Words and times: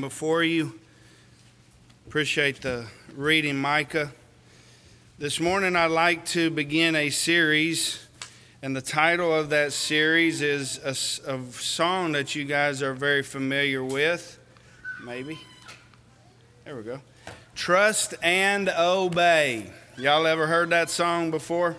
before 0.00 0.44
you. 0.44 0.78
Appreciate 2.06 2.60
the 2.60 2.86
reading, 3.16 3.56
Micah. 3.56 4.12
This 5.18 5.40
morning, 5.40 5.74
I'd 5.74 5.90
like 5.90 6.24
to 6.26 6.50
begin 6.50 6.94
a 6.94 7.10
series, 7.10 8.06
and 8.62 8.76
the 8.76 8.80
title 8.80 9.34
of 9.34 9.50
that 9.50 9.72
series 9.72 10.40
is 10.40 10.78
a, 10.84 10.90
a 11.32 11.42
song 11.50 12.12
that 12.12 12.36
you 12.36 12.44
guys 12.44 12.80
are 12.80 12.94
very 12.94 13.24
familiar 13.24 13.82
with. 13.82 14.38
Maybe. 15.02 15.36
There 16.64 16.76
we 16.76 16.84
go. 16.84 17.00
Trust 17.56 18.14
and 18.22 18.68
Obey. 18.68 19.72
Y'all 19.96 20.28
ever 20.28 20.46
heard 20.46 20.70
that 20.70 20.90
song 20.90 21.32
before? 21.32 21.74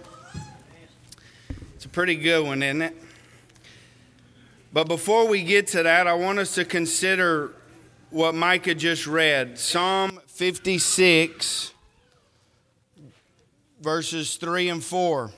It's 1.76 1.86
a 1.86 1.90
pretty 1.90 2.18
good 2.18 2.46
one, 2.46 2.62
isn't 2.64 2.82
it? 2.82 2.98
But 4.74 4.90
before 4.90 5.26
we 5.26 5.42
get 5.42 5.68
to 5.68 5.84
that, 5.84 6.06
I 6.06 6.16
want 6.16 6.38
us 6.40 6.56
to 6.56 6.66
consider 6.66 7.54
what 8.12 8.34
Micah 8.34 8.74
just 8.74 9.06
read 9.06 9.60
Psalm 9.60 10.20
56, 10.28 11.74
verses 13.80 14.36
3 14.36 14.70
and 14.70 14.84
4. 14.84 15.32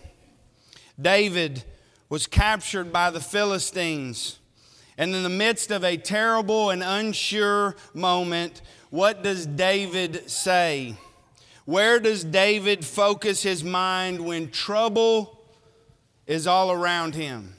David 0.99 1.63
was 2.07 2.27
captured 2.27 2.93
by 2.93 3.09
the 3.09 3.20
Philistines. 3.20 4.39
And 4.98 5.13
in 5.13 5.23
the 5.23 5.29
midst 5.29 5.71
of 5.71 5.84
a 5.84 5.98
terrible 5.98 6.70
and 6.70 6.84
unsure 6.84 7.76
moment, 7.93 8.62
what 8.90 9.21
does 9.23 9.45
David 9.45 10.29
say? 10.29 10.95
Where 11.65 11.99
does 11.99 12.23
David 12.23 12.85
focus 12.85 13.43
his 13.43 13.63
mind 13.63 14.23
when 14.23 14.49
trouble 14.49 15.43
is 16.26 16.48
all 16.48 16.71
around 16.71 17.15
him? 17.15 17.55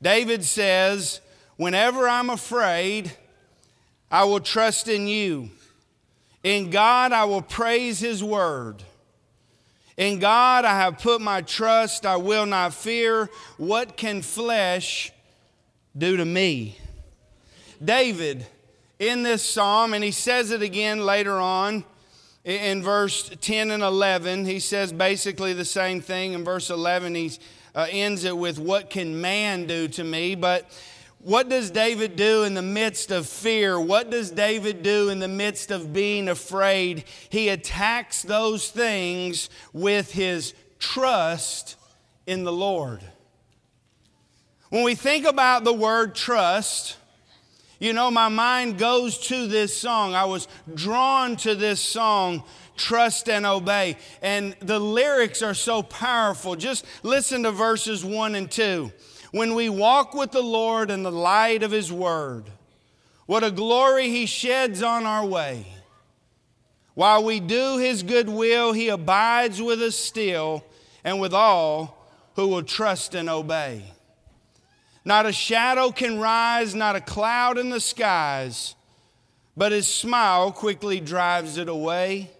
David 0.00 0.44
says, 0.44 1.20
Whenever 1.56 2.08
I'm 2.08 2.30
afraid, 2.30 3.12
I 4.10 4.24
will 4.24 4.40
trust 4.40 4.88
in 4.88 5.06
you. 5.06 5.50
In 6.42 6.70
God, 6.70 7.12
I 7.12 7.24
will 7.24 7.42
praise 7.42 8.00
His 8.00 8.22
word. 8.22 8.82
In 9.96 10.18
God, 10.18 10.64
I 10.64 10.74
have 10.74 10.98
put 10.98 11.20
my 11.20 11.40
trust. 11.40 12.04
I 12.04 12.16
will 12.16 12.46
not 12.46 12.74
fear. 12.74 13.30
What 13.56 13.96
can 13.96 14.22
flesh 14.22 15.12
do 15.96 16.16
to 16.16 16.24
me? 16.24 16.78
David, 17.82 18.46
in 18.98 19.22
this 19.22 19.48
psalm, 19.48 19.94
and 19.94 20.02
he 20.02 20.10
says 20.10 20.50
it 20.50 20.62
again 20.62 21.04
later 21.04 21.34
on 21.34 21.84
in 22.44 22.82
verse 22.82 23.30
10 23.40 23.70
and 23.70 23.82
11, 23.82 24.44
he 24.44 24.60
says 24.60 24.92
basically 24.92 25.54
the 25.54 25.64
same 25.64 26.00
thing. 26.00 26.34
In 26.34 26.44
verse 26.44 26.68
11, 26.68 27.14
he 27.14 27.32
uh, 27.74 27.86
ends 27.90 28.24
it 28.24 28.36
with, 28.36 28.58
What 28.58 28.90
can 28.90 29.20
man 29.20 29.66
do 29.66 29.88
to 29.88 30.04
me? 30.04 30.34
But 30.34 30.70
what 31.24 31.48
does 31.48 31.70
David 31.70 32.16
do 32.16 32.44
in 32.44 32.52
the 32.52 32.62
midst 32.62 33.10
of 33.10 33.26
fear? 33.26 33.80
What 33.80 34.10
does 34.10 34.30
David 34.30 34.82
do 34.82 35.08
in 35.08 35.20
the 35.20 35.28
midst 35.28 35.70
of 35.70 35.90
being 35.90 36.28
afraid? 36.28 37.04
He 37.30 37.48
attacks 37.48 38.22
those 38.22 38.70
things 38.70 39.48
with 39.72 40.12
his 40.12 40.52
trust 40.78 41.76
in 42.26 42.44
the 42.44 42.52
Lord. 42.52 43.00
When 44.68 44.84
we 44.84 44.94
think 44.94 45.24
about 45.24 45.64
the 45.64 45.72
word 45.72 46.14
trust, 46.14 46.98
you 47.78 47.94
know, 47.94 48.10
my 48.10 48.28
mind 48.28 48.76
goes 48.76 49.16
to 49.28 49.46
this 49.46 49.74
song. 49.74 50.14
I 50.14 50.26
was 50.26 50.46
drawn 50.74 51.36
to 51.36 51.54
this 51.54 51.80
song, 51.80 52.44
Trust 52.76 53.30
and 53.30 53.46
Obey. 53.46 53.96
And 54.20 54.54
the 54.60 54.78
lyrics 54.78 55.40
are 55.40 55.54
so 55.54 55.82
powerful. 55.82 56.54
Just 56.54 56.84
listen 57.02 57.44
to 57.44 57.50
verses 57.50 58.04
1 58.04 58.34
and 58.34 58.50
2 58.50 58.92
when 59.34 59.56
we 59.56 59.68
walk 59.68 60.14
with 60.14 60.30
the 60.30 60.40
Lord 60.40 60.92
in 60.92 61.02
the 61.02 61.10
light 61.10 61.64
of 61.64 61.72
His 61.72 61.92
Word. 61.92 62.44
What 63.26 63.42
a 63.42 63.50
glory 63.50 64.08
He 64.08 64.26
sheds 64.26 64.80
on 64.80 65.06
our 65.06 65.26
way. 65.26 65.66
While 66.94 67.24
we 67.24 67.40
do 67.40 67.78
His 67.78 68.04
good 68.04 68.28
will, 68.28 68.72
He 68.72 68.90
abides 68.90 69.60
with 69.60 69.82
us 69.82 69.96
still 69.96 70.64
and 71.02 71.20
with 71.20 71.34
all 71.34 72.06
who 72.36 72.46
will 72.46 72.62
trust 72.62 73.16
and 73.16 73.28
obey. 73.28 73.82
Not 75.04 75.26
a 75.26 75.32
shadow 75.32 75.90
can 75.90 76.20
rise, 76.20 76.72
not 76.76 76.94
a 76.94 77.00
cloud 77.00 77.58
in 77.58 77.70
the 77.70 77.80
skies, 77.80 78.76
but 79.56 79.72
His 79.72 79.88
smile 79.88 80.52
quickly 80.52 81.00
drives 81.00 81.58
it 81.58 81.68
away. 81.68 82.30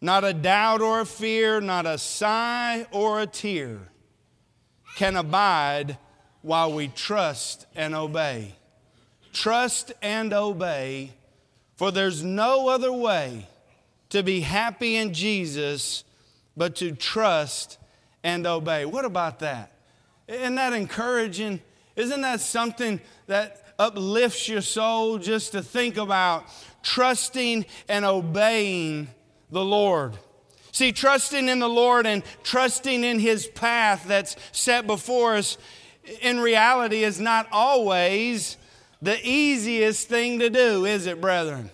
Not 0.00 0.22
a 0.22 0.32
doubt 0.32 0.80
or 0.80 1.00
a 1.00 1.06
fear, 1.06 1.60
not 1.60 1.86
a 1.86 1.98
sigh 1.98 2.86
or 2.92 3.20
a 3.20 3.26
tear 3.26 3.90
can 4.96 5.16
abide 5.16 5.98
while 6.42 6.72
we 6.72 6.88
trust 6.88 7.66
and 7.74 7.94
obey. 7.94 8.54
Trust 9.32 9.92
and 10.02 10.32
obey, 10.32 11.12
for 11.76 11.90
there's 11.90 12.22
no 12.22 12.68
other 12.68 12.92
way 12.92 13.46
to 14.10 14.22
be 14.22 14.40
happy 14.40 14.96
in 14.96 15.14
Jesus 15.14 16.04
but 16.56 16.76
to 16.76 16.92
trust 16.92 17.78
and 18.22 18.46
obey. 18.46 18.84
What 18.84 19.04
about 19.04 19.38
that? 19.40 19.72
Isn't 20.26 20.56
that 20.56 20.72
encouraging? 20.72 21.60
Isn't 21.96 22.20
that 22.22 22.40
something 22.40 23.00
that 23.26 23.74
uplifts 23.78 24.48
your 24.48 24.60
soul 24.60 25.18
just 25.18 25.52
to 25.52 25.62
think 25.62 25.96
about 25.96 26.44
trusting 26.82 27.66
and 27.88 28.04
obeying 28.04 29.08
the 29.50 29.64
Lord? 29.64 30.18
See, 30.72 30.92
trusting 30.92 31.48
in 31.48 31.58
the 31.58 31.68
Lord 31.68 32.06
and 32.06 32.22
trusting 32.42 33.04
in 33.04 33.18
His 33.18 33.46
path 33.46 34.04
that's 34.06 34.36
set 34.52 34.86
before 34.86 35.36
us 35.36 35.58
in 36.20 36.40
reality 36.40 37.04
is 37.04 37.20
not 37.20 37.48
always 37.52 38.56
the 39.02 39.18
easiest 39.26 40.08
thing 40.08 40.38
to 40.40 40.50
do, 40.50 40.84
is 40.84 41.06
it, 41.06 41.20
brethren? 41.20 41.70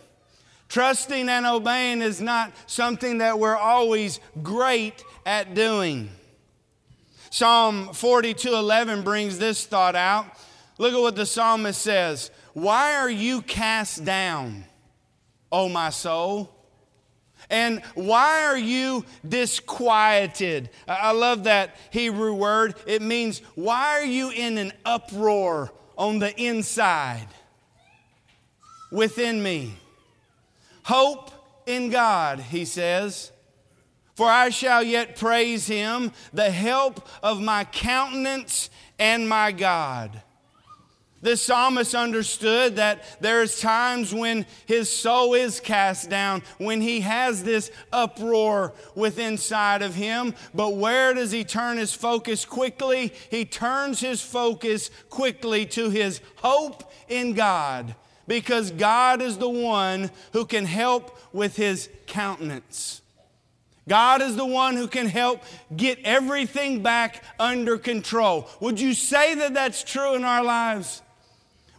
Trusting 0.69 1.29
and 1.29 1.47
obeying 1.47 2.03
is 2.03 2.21
not 2.21 2.53
something 2.67 3.19
that 3.19 3.39
we're 3.39 3.57
always 3.57 4.21
great 4.43 5.05
at 5.25 5.55
doing. 5.55 6.11
Psalm 7.31 7.93
42 7.93 8.55
11 8.55 9.03
brings 9.03 9.39
this 9.39 9.67
thought 9.67 9.95
out. 9.95 10.27
Look 10.79 10.93
at 10.93 11.01
what 11.01 11.17
the 11.17 11.27
psalmist 11.27 11.81
says 11.81 12.31
Why 12.53 12.95
are 12.97 13.11
you 13.11 13.43
cast 13.43 14.05
down, 14.05 14.65
O 15.53 15.69
my 15.69 15.91
soul? 15.91 16.56
And 17.49 17.83
why 17.95 18.45
are 18.45 18.59
you 18.59 19.05
disquieted? 19.27 20.71
I 20.89 21.13
love 21.13 21.45
that 21.45 21.77
Hebrew 21.91 22.35
word. 22.35 22.75
It 22.87 23.03
means, 23.03 23.41
why 23.55 24.01
are 24.01 24.05
you 24.05 24.31
in 24.31 24.59
an 24.59 24.73
uproar 24.85 25.73
on 25.97 26.19
the 26.19 26.35
inside 26.41 27.29
within 28.91 29.43
me? 29.43 29.75
Hope 30.85 31.31
in 31.67 31.91
God, 31.91 32.41
he 32.41 32.65
says. 32.65 33.33
For 34.15 34.27
I 34.27 34.49
shall 34.49 34.83
yet 34.83 35.17
praise 35.17 35.67
him, 35.67 36.13
the 36.33 36.51
help 36.51 37.07
of 37.23 37.41
my 37.41 37.65
countenance 37.65 38.71
and 38.99 39.29
my 39.29 39.53
God. 39.53 40.23
This 41.27 41.43
psalmist 41.43 41.93
understood 41.93 42.77
that 42.77 43.03
there's 43.21 43.61
times 43.61 44.15
when 44.15 44.47
his 44.65 44.89
soul 44.89 45.35
is 45.35 45.59
cast 45.59 46.09
down, 46.09 46.45
when 46.59 46.81
he 46.81 47.01
has 47.01 47.43
this 47.43 47.73
uproar 47.93 48.73
within 48.95 49.27
inside 49.27 49.83
of 49.83 49.95
him. 49.95 50.35
But 50.55 50.77
where 50.77 51.15
does 51.15 51.33
he 51.33 51.43
turn 51.43 51.79
his 51.79 51.93
focus 51.93 52.45
quickly? 52.45 53.13
He 53.29 53.45
turns 53.45 53.99
his 53.99 54.23
focus 54.23 54.89
quickly 55.11 55.67
to 55.67 55.91
his 55.91 56.21
hope 56.37 56.93
in 57.09 57.35
God, 57.35 57.97
because 58.29 58.71
God 58.71 59.21
is 59.21 59.37
the 59.37 59.49
one 59.49 60.13
who 60.33 60.45
can 60.45 60.65
help 60.65 61.19
with 61.33 61.57
his 61.57 61.89
countenance. 62.07 63.03
God 63.89 64.23
is 64.23 64.37
the 64.37 64.47
one 64.47 64.77
who 64.77 64.87
can 64.87 65.07
help 65.07 65.43
get 65.77 65.99
everything 66.05 66.85
back 66.85 67.25
under 67.39 67.79
control. 67.79 68.49
Would 68.61 68.81
you 68.81 68.95
say 68.95 69.35
that 69.35 69.55
that's 69.55 69.83
true 69.83 70.15
in 70.15 70.25
our 70.25 70.45
lives? 70.45 71.03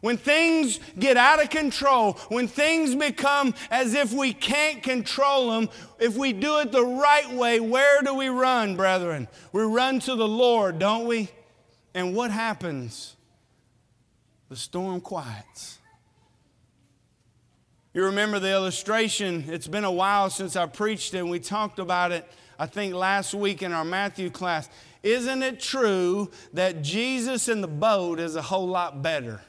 When 0.07 0.15
things 0.15 0.79
get 0.97 1.17
out 1.17 1.43
of 1.43 1.49
control, 1.49 2.13
when 2.29 2.47
things 2.47 2.95
become 2.95 3.53
as 3.69 3.93
if 3.93 4.13
we 4.13 4.31
can't 4.31 4.81
control 4.81 5.51
them, 5.51 5.69
if 5.99 6.15
we 6.15 6.31
do 6.31 6.59
it 6.59 6.71
the 6.71 6.85
right 6.85 7.29
way, 7.33 7.59
where 7.59 8.01
do 8.01 8.13
we 8.13 8.29
run, 8.29 8.77
brethren? 8.77 9.27
We 9.51 9.63
run 9.63 9.99
to 9.99 10.15
the 10.15 10.25
Lord, 10.25 10.79
don't 10.79 11.07
we? 11.07 11.27
And 11.93 12.15
what 12.15 12.31
happens? 12.31 13.17
The 14.47 14.55
storm 14.55 15.01
quiets. 15.01 15.77
You 17.93 18.05
remember 18.05 18.39
the 18.39 18.53
illustration? 18.53 19.43
It's 19.49 19.67
been 19.67 19.83
a 19.83 19.91
while 19.91 20.29
since 20.29 20.55
I 20.55 20.67
preached 20.67 21.15
it, 21.15 21.17
and 21.17 21.29
we 21.29 21.41
talked 21.41 21.79
about 21.79 22.13
it, 22.13 22.25
I 22.57 22.65
think, 22.65 22.93
last 22.93 23.33
week 23.33 23.61
in 23.61 23.73
our 23.73 23.83
Matthew 23.83 24.29
class. 24.29 24.69
Isn't 25.03 25.43
it 25.43 25.59
true 25.59 26.31
that 26.53 26.81
Jesus 26.81 27.49
in 27.49 27.59
the 27.59 27.67
boat 27.67 28.21
is 28.21 28.37
a 28.37 28.41
whole 28.41 28.69
lot 28.69 29.01
better? 29.01 29.41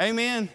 Amen. 0.00 0.48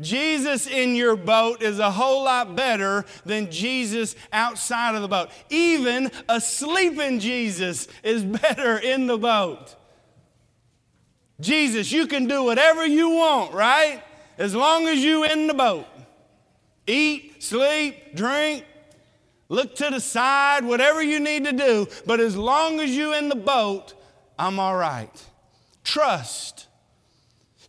Jesus 0.00 0.66
in 0.66 0.94
your 0.94 1.16
boat 1.16 1.62
is 1.62 1.78
a 1.78 1.90
whole 1.90 2.24
lot 2.24 2.54
better 2.54 3.06
than 3.24 3.50
Jesus 3.50 4.14
outside 4.32 4.94
of 4.94 5.02
the 5.02 5.08
boat. 5.08 5.30
Even 5.48 6.10
a 6.28 6.40
sleeping 6.40 7.18
Jesus 7.18 7.88
is 8.02 8.22
better 8.42 8.76
in 8.76 9.06
the 9.06 9.18
boat. 9.18 9.74
Jesus, 11.40 11.92
you 11.92 12.06
can 12.06 12.26
do 12.26 12.42
whatever 12.44 12.86
you 12.86 13.10
want, 13.10 13.52
right? 13.52 14.02
As 14.38 14.54
long 14.54 14.86
as 14.86 15.02
you 15.02 15.24
in 15.24 15.46
the 15.46 15.54
boat, 15.54 15.86
eat, 16.86 17.42
sleep, 17.42 18.14
drink, 18.14 18.64
look 19.48 19.76
to 19.76 19.90
the 19.90 20.00
side, 20.00 20.64
whatever 20.64 21.02
you 21.02 21.20
need 21.20 21.44
to 21.44 21.52
do, 21.52 21.86
but 22.06 22.20
as 22.20 22.36
long 22.36 22.80
as 22.80 22.90
you 22.90 23.14
in 23.14 23.28
the 23.28 23.36
boat, 23.36 23.94
I'm 24.38 24.58
all 24.58 24.76
right. 24.76 25.24
Trust. 25.84 26.65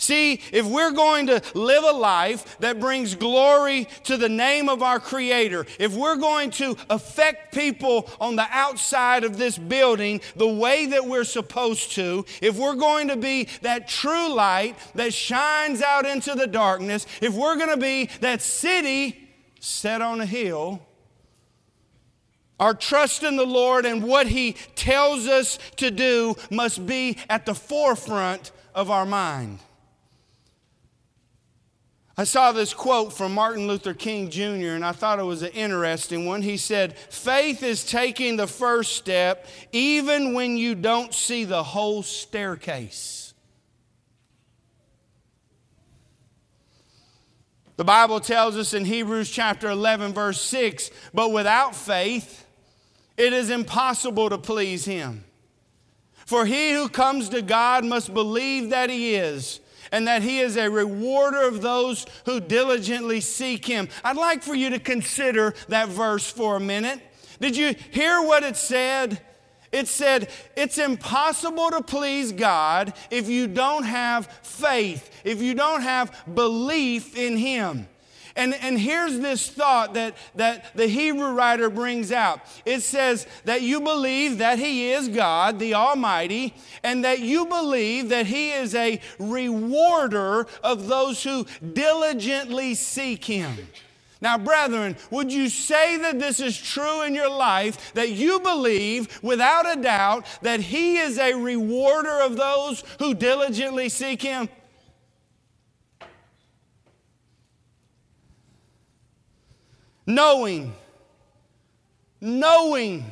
See, 0.07 0.39
if 0.53 0.65
we're 0.65 0.93
going 0.93 1.27
to 1.27 1.41
live 1.53 1.83
a 1.83 1.91
life 1.91 2.57
that 2.59 2.79
brings 2.79 3.13
glory 3.13 3.89
to 4.05 4.15
the 4.15 4.29
name 4.29 4.69
of 4.69 4.81
our 4.81 5.01
Creator, 5.01 5.65
if 5.79 5.93
we're 5.93 6.15
going 6.15 6.49
to 6.51 6.77
affect 6.89 7.53
people 7.53 8.09
on 8.21 8.37
the 8.37 8.47
outside 8.49 9.25
of 9.25 9.37
this 9.37 9.57
building 9.57 10.21
the 10.37 10.47
way 10.47 10.85
that 10.85 11.05
we're 11.05 11.25
supposed 11.25 11.91
to, 11.95 12.23
if 12.41 12.55
we're 12.55 12.75
going 12.75 13.09
to 13.09 13.17
be 13.17 13.49
that 13.63 13.89
true 13.89 14.33
light 14.33 14.77
that 14.95 15.13
shines 15.13 15.81
out 15.81 16.05
into 16.05 16.35
the 16.35 16.47
darkness, 16.47 17.05
if 17.21 17.33
we're 17.33 17.57
going 17.57 17.71
to 17.71 17.75
be 17.75 18.05
that 18.21 18.41
city 18.41 19.27
set 19.59 20.01
on 20.01 20.21
a 20.21 20.25
hill, 20.25 20.81
our 22.61 22.73
trust 22.73 23.23
in 23.23 23.35
the 23.35 23.45
Lord 23.45 23.85
and 23.85 24.01
what 24.01 24.27
He 24.27 24.53
tells 24.75 25.27
us 25.27 25.59
to 25.75 25.91
do 25.91 26.35
must 26.49 26.85
be 26.85 27.17
at 27.29 27.45
the 27.45 27.53
forefront 27.53 28.53
of 28.73 28.89
our 28.89 29.05
mind. 29.05 29.59
I 32.19 32.23
saw 32.23 32.51
this 32.51 32.73
quote 32.73 33.13
from 33.13 33.35
Martin 33.35 33.67
Luther 33.67 33.93
King 33.93 34.31
Jr., 34.31 34.73
and 34.73 34.83
I 34.83 34.91
thought 34.91 35.19
it 35.19 35.23
was 35.23 35.43
an 35.43 35.51
interesting 35.51 36.25
one. 36.25 36.41
He 36.41 36.57
said, 36.57 36.97
Faith 36.97 37.61
is 37.61 37.83
taking 37.83 38.37
the 38.37 38.47
first 38.47 38.95
step 38.95 39.45
even 39.71 40.33
when 40.33 40.57
you 40.57 40.73
don't 40.73 41.13
see 41.13 41.43
the 41.43 41.61
whole 41.61 42.01
staircase. 42.01 43.35
The 47.75 47.85
Bible 47.85 48.19
tells 48.19 48.57
us 48.57 48.73
in 48.73 48.85
Hebrews 48.85 49.29
chapter 49.29 49.69
11, 49.69 50.13
verse 50.13 50.41
6 50.41 50.89
but 51.13 51.31
without 51.31 51.75
faith, 51.75 52.47
it 53.15 53.31
is 53.31 53.51
impossible 53.51 54.31
to 54.31 54.39
please 54.39 54.85
Him. 54.85 55.23
For 56.25 56.47
he 56.47 56.73
who 56.73 56.89
comes 56.89 57.29
to 57.29 57.43
God 57.43 57.85
must 57.85 58.11
believe 58.11 58.71
that 58.71 58.89
He 58.89 59.13
is 59.13 59.59
and 59.91 60.07
that 60.07 60.23
He 60.23 60.39
is 60.39 60.57
a 60.57 60.69
rewarder 60.69 61.47
of 61.47 61.61
those 61.61 62.05
who 62.25 62.39
diligently 62.39 63.21
seek 63.21 63.65
Him. 63.65 63.89
I'd 64.03 64.17
like 64.17 64.43
for 64.43 64.55
you 64.55 64.69
to 64.71 64.79
consider 64.79 65.53
that 65.69 65.89
verse 65.89 66.31
for 66.31 66.55
a 66.55 66.59
minute. 66.59 66.99
Did 67.39 67.55
you 67.55 67.75
hear 67.91 68.21
what 68.21 68.43
it 68.43 68.57
said? 68.57 69.21
It 69.71 69.87
said, 69.87 70.29
It's 70.55 70.77
impossible 70.77 71.69
to 71.71 71.81
please 71.83 72.31
God 72.31 72.93
if 73.11 73.29
you 73.29 73.47
don't 73.47 73.83
have 73.83 74.27
faith, 74.43 75.09
if 75.23 75.41
you 75.41 75.53
don't 75.53 75.81
have 75.81 76.15
belief 76.33 77.17
in 77.17 77.37
Him. 77.37 77.87
And, 78.37 78.53
and 78.53 78.79
here's 78.79 79.19
this 79.19 79.49
thought 79.49 79.95
that, 79.95 80.15
that 80.35 80.75
the 80.75 80.87
Hebrew 80.87 81.31
writer 81.31 81.69
brings 81.69 82.11
out 82.11 82.39
it 82.65 82.81
says 82.81 83.25
that 83.45 83.63
you 83.63 83.81
believe 83.81 84.37
that 84.37 84.59
He 84.59 84.91
is 84.91 85.07
God, 85.09 85.57
the 85.57 85.73
Almighty, 85.73 86.53
and 86.83 87.03
that 87.03 87.19
you 87.19 87.47
believe 87.47 88.09
that 88.09 88.27
He 88.27 88.51
is 88.51 88.75
a 88.75 89.01
rewarder 89.17 90.45
of 90.63 90.87
those 90.87 91.23
who 91.23 91.47
diligently 91.73 92.75
seek 92.75 93.25
Him. 93.25 93.57
Now, 94.21 94.37
brethren, 94.37 94.97
would 95.11 95.31
you 95.31 95.49
say 95.49 95.97
that 95.97 96.19
this 96.19 96.39
is 96.39 96.57
true 96.57 97.03
in 97.03 97.13
your 97.13 97.29
life, 97.29 97.93
that 97.93 98.11
you 98.11 98.39
believe 98.39 99.21
without 99.23 99.77
a 99.77 99.81
doubt 99.81 100.25
that 100.41 100.59
He 100.59 100.97
is 100.97 101.17
a 101.17 101.33
rewarder 101.33 102.21
of 102.21 102.35
those 102.35 102.83
who 102.99 103.13
diligently 103.13 103.89
seek 103.89 104.21
Him? 104.21 104.49
Knowing, 110.07 110.73
knowing 112.19 113.05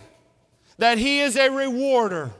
that 0.79 0.97
He 0.97 1.19
is 1.19 1.35
a 1.35 1.49
rewarder 1.49 2.31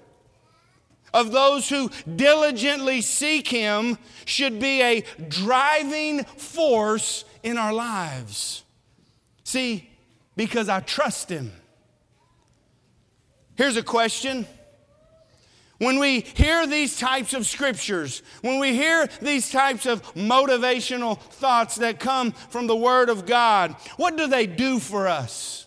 of 1.14 1.32
those 1.32 1.70
who 1.70 1.92
diligently 2.16 3.02
seek 3.02 3.48
Him 3.48 3.98
should 4.26 4.60
be 4.60 4.82
a 4.82 5.04
driving 5.30 6.24
force 6.24 7.24
in 7.44 7.58
our 7.58 7.72
lives. 7.72 8.64
See, 9.44 9.90
because 10.36 10.68
I 10.68 10.80
trust 10.80 11.30
Him. 11.30 11.52
Here's 13.56 13.78
a 13.78 13.84
question 13.84 14.48
when 15.78 16.00
we 16.00 16.22
hear 16.22 16.66
these 16.66 16.98
types 16.98 17.34
of 17.34 17.46
scriptures, 17.46 18.22
when 18.42 18.60
we 18.60 18.74
hear 18.74 19.08
these 19.22 19.50
types 19.50 19.86
of 19.86 20.02
motivational 20.14 21.20
thoughts 21.20 21.76
that 21.76 22.00
come 22.00 22.32
from 22.32 22.68
the 22.68 22.76
Word 22.76 23.10
of 23.10 23.26
God, 23.26 23.76
what 23.98 24.16
do 24.16 24.28
they 24.28 24.48
do 24.48 24.80
for 24.80 25.08
us? 25.08 25.66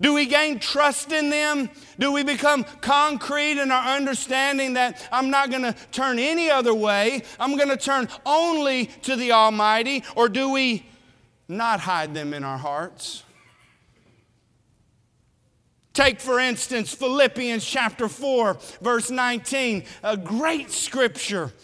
Do 0.00 0.12
we 0.12 0.26
gain 0.26 0.58
trust 0.58 1.10
in 1.10 1.30
them? 1.30 1.70
Do 1.98 2.12
we 2.12 2.22
become 2.22 2.64
concrete 2.82 3.58
in 3.58 3.70
our 3.70 3.96
understanding 3.96 4.74
that 4.74 5.08
I'm 5.10 5.30
not 5.30 5.50
going 5.50 5.62
to 5.62 5.74
turn 5.90 6.18
any 6.18 6.50
other 6.50 6.74
way? 6.74 7.22
I'm 7.40 7.56
going 7.56 7.70
to 7.70 7.78
turn 7.78 8.08
only 8.26 8.86
to 9.02 9.16
the 9.16 9.32
Almighty? 9.32 10.04
Or 10.14 10.28
do 10.28 10.50
we 10.50 10.84
not 11.48 11.80
hide 11.80 12.12
them 12.12 12.34
in 12.34 12.44
our 12.44 12.58
hearts? 12.58 13.22
Take, 15.96 16.20
for 16.20 16.38
instance, 16.38 16.92
Philippians 16.92 17.64
chapter 17.64 18.06
4, 18.06 18.58
verse 18.82 19.10
19, 19.10 19.82
a 20.02 20.14
great 20.14 20.70
scripture. 20.70 21.54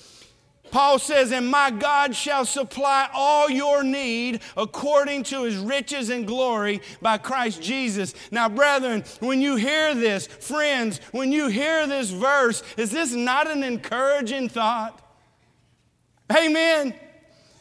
Paul 0.70 0.98
says, 0.98 1.32
And 1.32 1.50
my 1.50 1.70
God 1.70 2.16
shall 2.16 2.46
supply 2.46 3.10
all 3.12 3.50
your 3.50 3.82
need 3.82 4.40
according 4.56 5.24
to 5.24 5.42
his 5.42 5.58
riches 5.58 6.08
and 6.08 6.26
glory 6.26 6.80
by 7.02 7.18
Christ 7.18 7.60
Jesus. 7.60 8.14
Now, 8.30 8.48
brethren, 8.48 9.04
when 9.20 9.42
you 9.42 9.56
hear 9.56 9.94
this, 9.94 10.28
friends, 10.28 10.98
when 11.10 11.30
you 11.30 11.48
hear 11.48 11.86
this 11.86 12.08
verse, 12.08 12.62
is 12.78 12.90
this 12.90 13.12
not 13.12 13.50
an 13.50 13.62
encouraging 13.62 14.48
thought? 14.48 14.98
Amen. 16.34 16.94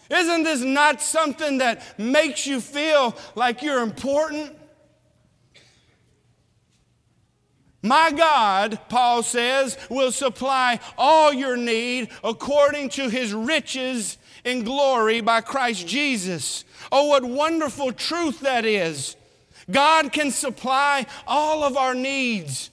Isn't 0.09 0.43
this 0.43 0.61
not 0.61 1.01
something 1.01 1.57
that 1.57 1.99
makes 1.99 2.47
you 2.47 2.61
feel 2.61 3.13
like 3.35 3.61
you're 3.61 3.83
important? 3.83 4.55
My 7.83 8.11
God, 8.11 8.79
Paul 8.89 9.23
says, 9.23 9.77
will 9.89 10.11
supply 10.11 10.79
all 10.97 11.33
your 11.33 11.57
need 11.57 12.09
according 12.23 12.89
to 12.89 13.09
his 13.09 13.33
riches 13.33 14.17
in 14.43 14.63
glory 14.63 15.21
by 15.21 15.41
Christ 15.41 15.87
Jesus. 15.87 16.63
Oh, 16.91 17.07
what 17.07 17.23
wonderful 17.23 17.91
truth 17.91 18.41
that 18.41 18.65
is. 18.65 19.15
God 19.69 20.11
can 20.11 20.31
supply 20.31 21.05
all 21.25 21.63
of 21.63 21.77
our 21.77 21.95
needs, 21.95 22.69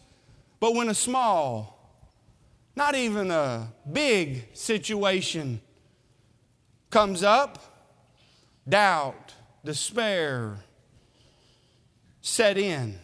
but 0.61 0.75
when 0.75 0.88
a 0.88 0.94
small, 0.94 1.78
not 2.76 2.94
even 2.94 3.30
a 3.30 3.73
big 3.90 4.49
situation 4.54 5.61
comes 6.90 7.23
up, 7.23 7.92
doubt, 8.68 9.35
despair 9.64 10.59
set 12.21 12.59
in. 12.59 12.99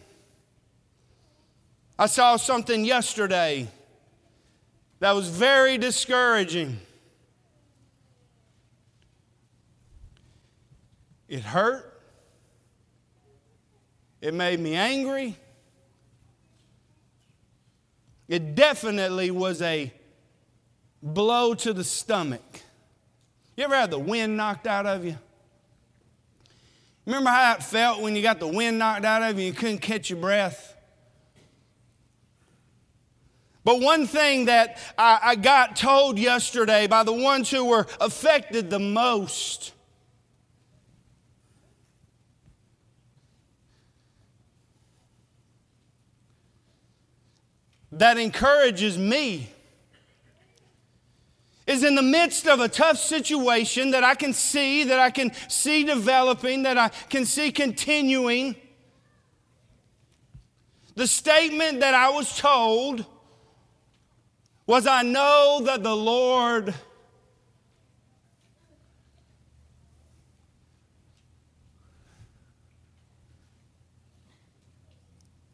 I 1.97 2.07
saw 2.07 2.35
something 2.35 2.83
yesterday 2.83 3.69
that 4.99 5.13
was 5.13 5.29
very 5.29 5.77
discouraging. 5.77 6.77
It 11.29 11.41
hurt. 11.41 11.91
It 14.21 14.33
made 14.33 14.59
me 14.59 14.75
angry. 14.75 15.37
It 18.27 18.55
definitely 18.55 19.31
was 19.31 19.61
a 19.61 19.93
blow 21.01 21.53
to 21.53 21.73
the 21.73 21.83
stomach. 21.83 22.41
You 23.55 23.63
ever 23.63 23.75
had 23.75 23.91
the 23.91 23.99
wind 23.99 24.35
knocked 24.35 24.67
out 24.67 24.85
of 24.85 25.05
you? 25.05 25.17
Remember 27.05 27.29
how 27.29 27.53
it 27.53 27.63
felt 27.63 28.01
when 28.01 28.15
you 28.15 28.21
got 28.21 28.39
the 28.39 28.47
wind 28.47 28.79
knocked 28.79 29.05
out 29.05 29.21
of 29.21 29.39
you 29.39 29.45
and 29.45 29.53
you 29.55 29.59
couldn't 29.59 29.77
catch 29.77 30.09
your 30.09 30.19
breath? 30.19 30.74
But 33.65 33.81
one 33.81 34.05
thing 34.05 34.45
that 34.45 34.77
I, 34.95 35.19
I, 35.23 35.35
got 35.35 35.75
told 35.75 36.19
yesterday 36.19 36.85
by 36.85 37.01
the 37.01 37.11
ones 37.11 37.49
who 37.49 37.65
were 37.65 37.87
affected 37.99 38.69
the 38.69 38.77
most 38.77 39.73
that 47.91 48.19
encourages 48.19 48.99
me 48.99 49.49
is 51.65 51.83
in 51.83 51.95
the 51.95 52.03
midst 52.03 52.47
of 52.47 52.59
a 52.59 52.69
tough 52.69 52.99
situation 52.99 53.89
that 53.91 54.03
I 54.03 54.13
can 54.13 54.33
see, 54.33 54.83
that 54.83 54.99
I 54.99 55.09
can 55.09 55.31
see 55.49 55.83
developing, 55.83 56.61
that 56.63 56.77
I 56.77 56.89
can 57.09 57.25
see 57.25 57.51
continuing. 57.51 58.55
The 60.93 61.07
statement 61.07 61.79
that 61.79 61.95
I 61.95 62.11
was 62.11 62.37
told 62.37 63.07
was 64.67 64.87
I 64.87 65.03
know 65.03 65.61
that 65.65 65.83
the 65.83 65.95
Lord 65.95 66.73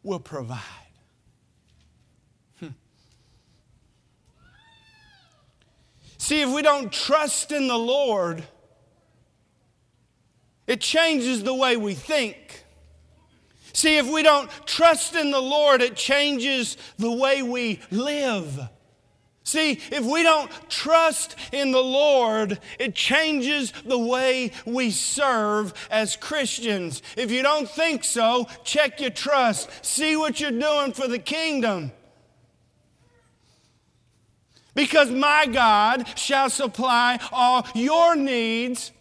will 0.04 0.20
provide. 0.20 0.60
Hmm. 2.60 2.68
See, 6.18 6.42
if 6.42 6.50
we 6.50 6.62
don't 6.62 6.92
trust 6.92 7.52
in 7.52 7.68
the 7.68 7.78
Lord, 7.78 8.44
it 10.68 10.80
changes 10.80 11.44
the 11.44 11.54
way 11.54 11.76
we 11.78 11.94
think. 11.94 12.64
See, 13.74 13.98
if 13.98 14.10
we 14.10 14.24
don't 14.24 14.50
trust 14.66 15.16
in 15.16 15.32
the 15.32 15.42
Lord, 15.42 15.82
it 15.82 15.96
changes 15.96 16.78
the 16.98 17.12
way 17.12 17.42
we 17.42 17.80
live. 17.90 18.70
See, 19.44 19.72
if 19.92 20.06
we 20.06 20.22
don't 20.22 20.52
trust 20.70 21.36
in 21.52 21.72
the 21.72 21.82
Lord, 21.82 22.60
it 22.78 22.94
changes 22.94 23.74
the 23.86 23.98
way 23.98 24.52
we 24.66 24.92
serve 24.92 25.74
as 25.90 26.16
Christians. 26.16 27.02
If 27.18 27.32
you 27.32 27.42
don't 27.42 27.68
think 27.68 28.04
so, 28.04 28.48
check 28.64 29.02
your 29.02 29.10
trust. 29.10 29.70
See 29.84 30.16
what 30.16 30.40
you're 30.40 30.52
doing 30.52 30.94
for 30.94 31.08
the 31.08 31.20
kingdom. 31.20 31.92
Because 34.76 35.10
my 35.10 35.48
God 35.48 36.08
shall 36.18 36.50
supply 36.50 37.20
all 37.32 37.68
your 37.74 38.16
needs 38.16 38.92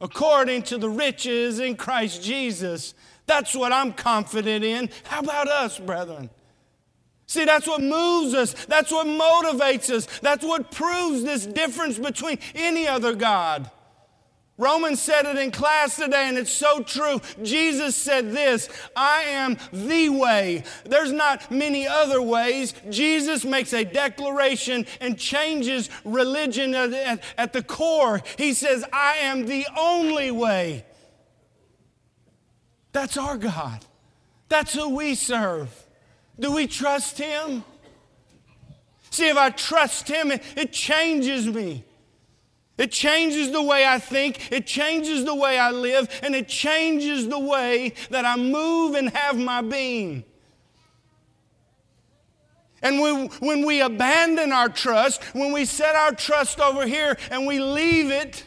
according 0.00 0.62
to 0.62 0.78
the 0.78 0.88
riches 0.88 1.58
in 1.58 1.76
Christ 1.76 2.22
Jesus. 2.22 2.94
That's 3.26 3.54
what 3.54 3.72
I'm 3.72 3.92
confident 3.92 4.64
in. 4.64 4.90
How 5.04 5.20
about 5.20 5.48
us, 5.48 5.78
brethren? 5.78 6.30
See, 7.32 7.46
that's 7.46 7.66
what 7.66 7.80
moves 7.80 8.34
us. 8.34 8.52
That's 8.66 8.92
what 8.92 9.06
motivates 9.06 9.88
us. 9.88 10.04
That's 10.20 10.44
what 10.44 10.70
proves 10.70 11.22
this 11.22 11.46
difference 11.46 11.98
between 11.98 12.38
any 12.54 12.86
other 12.86 13.14
God. 13.14 13.70
Romans 14.58 15.00
said 15.00 15.24
it 15.24 15.38
in 15.38 15.50
class 15.50 15.96
today, 15.96 16.28
and 16.28 16.36
it's 16.36 16.52
so 16.52 16.82
true. 16.82 17.22
Jesus 17.42 17.96
said 17.96 18.32
this 18.32 18.68
I 18.94 19.22
am 19.22 19.56
the 19.72 20.10
way. 20.10 20.64
There's 20.84 21.10
not 21.10 21.50
many 21.50 21.86
other 21.88 22.20
ways. 22.20 22.74
Jesus 22.90 23.46
makes 23.46 23.72
a 23.72 23.82
declaration 23.82 24.84
and 25.00 25.18
changes 25.18 25.88
religion 26.04 26.74
at, 26.74 26.92
at, 26.92 27.22
at 27.38 27.52
the 27.54 27.62
core. 27.62 28.20
He 28.36 28.52
says, 28.52 28.84
I 28.92 29.14
am 29.22 29.46
the 29.46 29.66
only 29.78 30.30
way. 30.30 30.84
That's 32.92 33.16
our 33.16 33.38
God. 33.38 33.86
That's 34.50 34.74
who 34.74 34.90
we 34.90 35.14
serve. 35.14 35.81
Do 36.38 36.52
we 36.52 36.66
trust 36.66 37.18
Him? 37.18 37.64
See, 39.10 39.28
if 39.28 39.36
I 39.36 39.50
trust 39.50 40.08
Him, 40.08 40.30
it, 40.30 40.42
it 40.56 40.72
changes 40.72 41.46
me. 41.46 41.84
It 42.78 42.90
changes 42.90 43.52
the 43.52 43.62
way 43.62 43.86
I 43.86 43.98
think, 43.98 44.50
it 44.50 44.66
changes 44.66 45.24
the 45.24 45.34
way 45.34 45.58
I 45.58 45.70
live, 45.70 46.08
and 46.22 46.34
it 46.34 46.48
changes 46.48 47.28
the 47.28 47.38
way 47.38 47.92
that 48.10 48.24
I 48.24 48.36
move 48.36 48.94
and 48.94 49.10
have 49.10 49.38
my 49.38 49.60
being. 49.60 50.24
And 52.82 53.00
when, 53.00 53.28
when 53.38 53.64
we 53.64 53.80
abandon 53.80 54.52
our 54.52 54.68
trust, 54.68 55.22
when 55.34 55.52
we 55.52 55.64
set 55.64 55.94
our 55.94 56.12
trust 56.12 56.58
over 56.58 56.86
here 56.86 57.16
and 57.30 57.46
we 57.46 57.60
leave 57.60 58.10
it, 58.10 58.44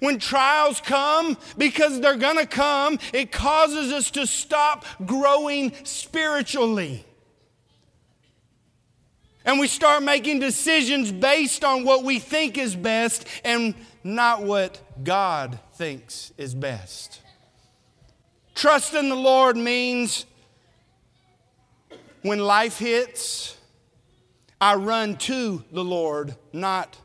when 0.00 0.18
trials 0.18 0.80
come, 0.80 1.36
because 1.56 2.00
they're 2.00 2.16
going 2.16 2.38
to 2.38 2.46
come, 2.46 2.98
it 3.12 3.32
causes 3.32 3.92
us 3.92 4.10
to 4.12 4.26
stop 4.26 4.84
growing 5.06 5.72
spiritually. 5.84 7.04
And 9.44 9.60
we 9.60 9.66
start 9.66 10.02
making 10.02 10.40
decisions 10.40 11.12
based 11.12 11.64
on 11.64 11.84
what 11.84 12.02
we 12.02 12.18
think 12.18 12.56
is 12.56 12.74
best 12.74 13.26
and 13.44 13.74
not 14.02 14.42
what 14.42 14.80
God 15.04 15.58
thinks 15.74 16.32
is 16.38 16.54
best. 16.54 17.20
Trust 18.54 18.94
in 18.94 19.08
the 19.08 19.16
Lord 19.16 19.56
means 19.56 20.26
when 22.22 22.38
life 22.38 22.78
hits, 22.78 23.56
I 24.60 24.76
run 24.76 25.16
to 25.18 25.62
the 25.72 25.84
Lord, 25.84 26.34
not 26.52 26.96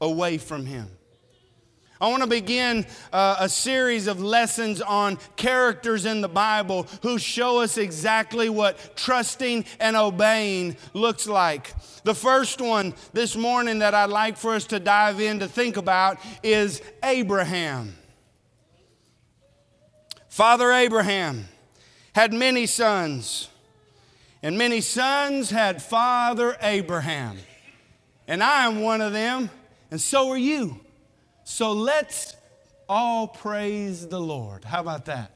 away 0.00 0.36
from 0.36 0.66
Him. 0.66 0.88
I 1.98 2.08
want 2.08 2.22
to 2.22 2.28
begin 2.28 2.84
uh, 3.10 3.36
a 3.40 3.48
series 3.48 4.06
of 4.06 4.20
lessons 4.20 4.82
on 4.82 5.18
characters 5.36 6.04
in 6.04 6.20
the 6.20 6.28
Bible 6.28 6.86
who 7.00 7.18
show 7.18 7.62
us 7.62 7.78
exactly 7.78 8.50
what 8.50 8.96
trusting 8.96 9.64
and 9.80 9.96
obeying 9.96 10.76
looks 10.92 11.26
like. 11.26 11.74
The 12.04 12.14
first 12.14 12.60
one 12.60 12.92
this 13.14 13.34
morning 13.34 13.78
that 13.78 13.94
I'd 13.94 14.10
like 14.10 14.36
for 14.36 14.54
us 14.54 14.66
to 14.66 14.78
dive 14.78 15.20
in 15.20 15.38
to 15.38 15.48
think 15.48 15.78
about 15.78 16.18
is 16.42 16.82
Abraham. 17.02 17.96
Father 20.28 20.70
Abraham 20.70 21.46
had 22.14 22.34
many 22.34 22.66
sons, 22.66 23.48
and 24.42 24.58
many 24.58 24.82
sons 24.82 25.48
had 25.48 25.82
Father 25.82 26.58
Abraham. 26.60 27.38
And 28.28 28.42
I 28.42 28.66
am 28.66 28.82
one 28.82 29.00
of 29.00 29.14
them, 29.14 29.48
and 29.90 29.98
so 29.98 30.28
are 30.28 30.36
you. 30.36 30.80
So 31.48 31.72
let's 31.72 32.34
all 32.88 33.28
praise 33.28 34.08
the 34.08 34.18
Lord. 34.18 34.64
How 34.64 34.80
about 34.80 35.04
that? 35.04 35.30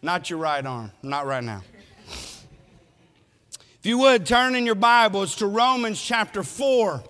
Not 0.00 0.30
your 0.30 0.38
right 0.38 0.64
arm, 0.64 0.92
not 1.02 1.26
right 1.26 1.42
now. 1.42 1.64
If 2.06 3.80
you 3.82 3.98
would, 3.98 4.24
turn 4.24 4.54
in 4.54 4.64
your 4.64 4.76
Bibles 4.76 5.34
to 5.36 5.48
Romans 5.48 6.00
chapter 6.00 6.44
4. 6.44 7.02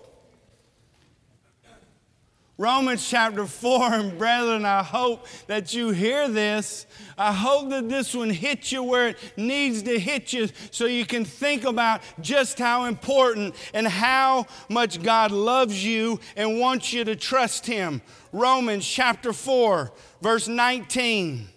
Romans 2.61 3.09
chapter 3.09 3.47
4, 3.47 3.93
and 3.93 4.19
brethren, 4.19 4.65
I 4.65 4.83
hope 4.83 5.27
that 5.47 5.73
you 5.73 5.91
hear 5.91 6.27
this. 6.27 6.87
I 7.17 7.33
hope 7.33 7.69
that 7.71 7.89
this 7.89 8.15
one 8.15 8.31
hits 8.31 8.73
you 8.73 8.83
where 8.83 9.09
it 9.09 9.19
needs 9.37 9.83
to 9.83 9.97
hit 9.97 10.33
you 10.33 10.49
so 10.73 10.87
you 10.87 11.07
can 11.07 11.25
think 11.25 11.65
about 11.65 12.01
just 12.21 12.59
how 12.59 12.87
important 12.87 13.55
and 13.75 13.87
how 13.87 14.47
much 14.69 15.03
God 15.03 15.31
loves 15.33 15.85
you 15.85 16.19
and 16.35 16.59
wants 16.59 16.93
you 16.93 17.05
to 17.05 17.15
trust 17.15 17.65
Him. 17.65 18.03
Romans 18.33 18.87
chapter 18.87 19.33
4, 19.33 19.93
verse 20.21 20.49
19. 20.49 21.49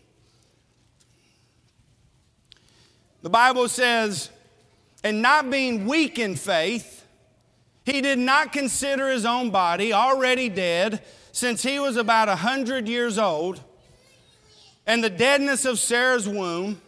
The 3.22 3.30
Bible 3.30 3.68
says, 3.68 4.30
and 5.04 5.22
not 5.22 5.50
being 5.50 5.86
weak 5.86 6.20
in 6.20 6.36
faith, 6.36 7.06
he 7.86 8.02
did 8.02 8.20
not 8.20 8.54
consider 8.54 9.10
his 9.10 9.26
own 9.26 9.50
body 9.50 9.94
already 9.94 10.50
dead 10.50 11.04
since 11.32 11.64
he 11.64 11.80
was 11.80 11.98
about 11.98 12.28
a 12.28 12.32
100 12.32 12.88
years 12.88 13.18
old 13.18 13.62
and 14.86 15.04
the 15.04 15.10
deadness 15.10 15.66
of 15.66 15.80
Sarah's 15.80 16.28
womb. 16.28 16.82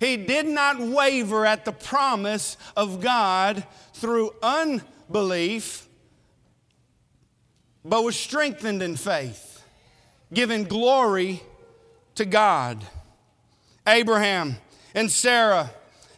He 0.00 0.16
did 0.16 0.46
not 0.46 0.80
waver 0.80 1.46
at 1.46 1.64
the 1.64 1.72
promise 1.72 2.56
of 2.76 3.00
God 3.00 3.64
through 3.94 4.34
unbelief, 4.42 5.86
but 7.84 8.04
was 8.04 8.16
strengthened 8.16 8.82
in 8.82 8.96
faith, 8.96 9.62
giving 10.32 10.64
glory 10.64 11.42
to 12.14 12.24
God. 12.24 12.84
Abraham 13.86 14.56
and 14.94 15.10
Sarah, 15.10 15.70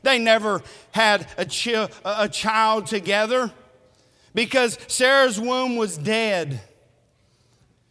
they 0.02 0.18
never 0.18 0.62
had 0.92 1.26
a, 1.38 1.47
chi- 1.47 1.88
a 2.04 2.28
child 2.28 2.87
together 2.87 3.50
because 4.35 4.78
Sarah's 4.88 5.40
womb 5.40 5.76
was 5.76 5.97
dead. 5.97 6.61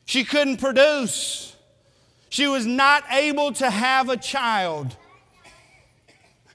She 0.06 0.24
couldn't 0.24 0.58
produce. 0.58 1.56
She 2.30 2.48
was 2.48 2.66
not 2.66 3.04
able 3.12 3.54
to 3.54 3.70
have 3.70 4.10
a 4.10 4.18
child. 4.18 4.96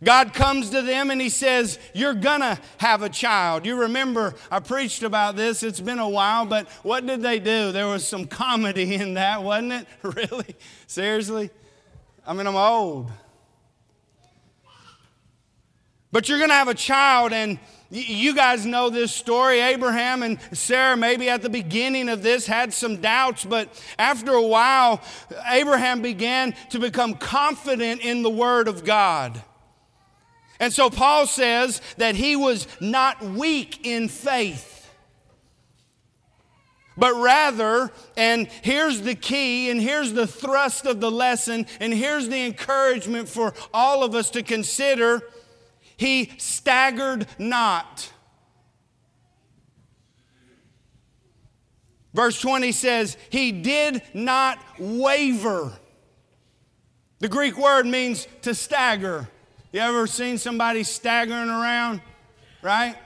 God 0.02 0.33
comes 0.33 0.71
to 0.71 0.83
them 0.83 1.11
and 1.11 1.21
He 1.21 1.28
says, 1.28 1.78
You're 1.95 2.14
gonna 2.14 2.59
have 2.78 3.02
a 3.02 3.09
child. 3.09 3.67
You 3.67 3.81
remember, 3.83 4.35
I 4.50 4.61
preached 4.61 5.02
about 5.02 5.37
this, 5.37 5.62
it's 5.62 5.81
been 5.81 5.99
a 5.99 6.09
while, 6.09 6.47
but 6.47 6.69
what 6.83 7.07
did 7.07 7.23
they 7.23 7.38
do? 7.38 7.73
There 7.73 7.87
was 7.87 8.07
some 8.07 8.26
comedy 8.26 8.95
in 8.97 9.14
that, 9.14 9.43
wasn't 9.43 9.73
it? 9.73 9.87
Really? 10.02 10.57
Seriously? 10.87 11.50
I 12.26 12.33
mean, 12.33 12.47
I'm 12.47 12.57
old. 12.57 13.11
But 16.11 16.28
you're 16.28 16.38
gonna 16.38 16.55
have 16.55 16.69
a 16.69 16.75
child, 16.75 17.33
and 17.33 17.59
you 17.90 18.35
guys 18.35 18.67
know 18.67 18.90
this 18.90 19.12
story. 19.12 19.61
Abraham 19.61 20.23
and 20.23 20.38
Sarah, 20.52 20.97
maybe 20.97 21.28
at 21.28 21.43
the 21.43 21.50
beginning 21.50 22.09
of 22.09 22.23
this, 22.23 22.47
had 22.47 22.73
some 22.73 22.97
doubts, 22.97 23.45
but 23.45 23.69
after 23.99 24.33
a 24.33 24.43
while, 24.43 25.02
Abraham 25.50 26.00
began 26.02 26.55
to 26.71 26.78
become 26.78 27.14
confident 27.14 28.02
in 28.02 28.23
the 28.23 28.31
Word 28.31 28.69
of 28.69 28.85
God. 28.85 29.43
And 30.60 30.72
so 30.72 30.90
Paul 30.90 31.26
says 31.26 31.80
that 31.98 32.16
he 32.16 32.34
was 32.36 32.66
not 32.80 33.22
weak 33.22 33.86
in 33.86 34.08
faith 34.08 34.78
but 36.98 37.14
rather, 37.14 37.92
and 38.16 38.48
here's 38.62 39.02
the 39.02 39.14
key, 39.14 39.70
and 39.70 39.80
here's 39.80 40.12
the 40.14 40.26
thrust 40.26 40.84
of 40.84 41.00
the 41.00 41.12
lesson, 41.12 41.66
and 41.78 41.94
here's 41.94 42.28
the 42.28 42.44
encouragement 42.44 43.28
for 43.28 43.54
all 43.72 44.02
of 44.02 44.16
us 44.16 44.30
to 44.30 44.42
consider 44.42 45.22
he 45.96 46.32
staggered 46.38 47.28
not. 47.38 48.12
Verse 52.12 52.40
20 52.40 52.72
says, 52.72 53.16
He 53.30 53.52
did 53.52 54.02
not 54.12 54.58
waver. 54.78 55.72
The 57.20 57.28
Greek 57.28 57.56
word 57.56 57.86
means 57.86 58.26
to 58.42 58.56
stagger. 58.56 59.28
You 59.72 59.80
ever 59.80 60.06
seen 60.06 60.38
somebody 60.38 60.82
staggering 60.82 61.50
around? 61.50 62.00
Right? 62.62 62.96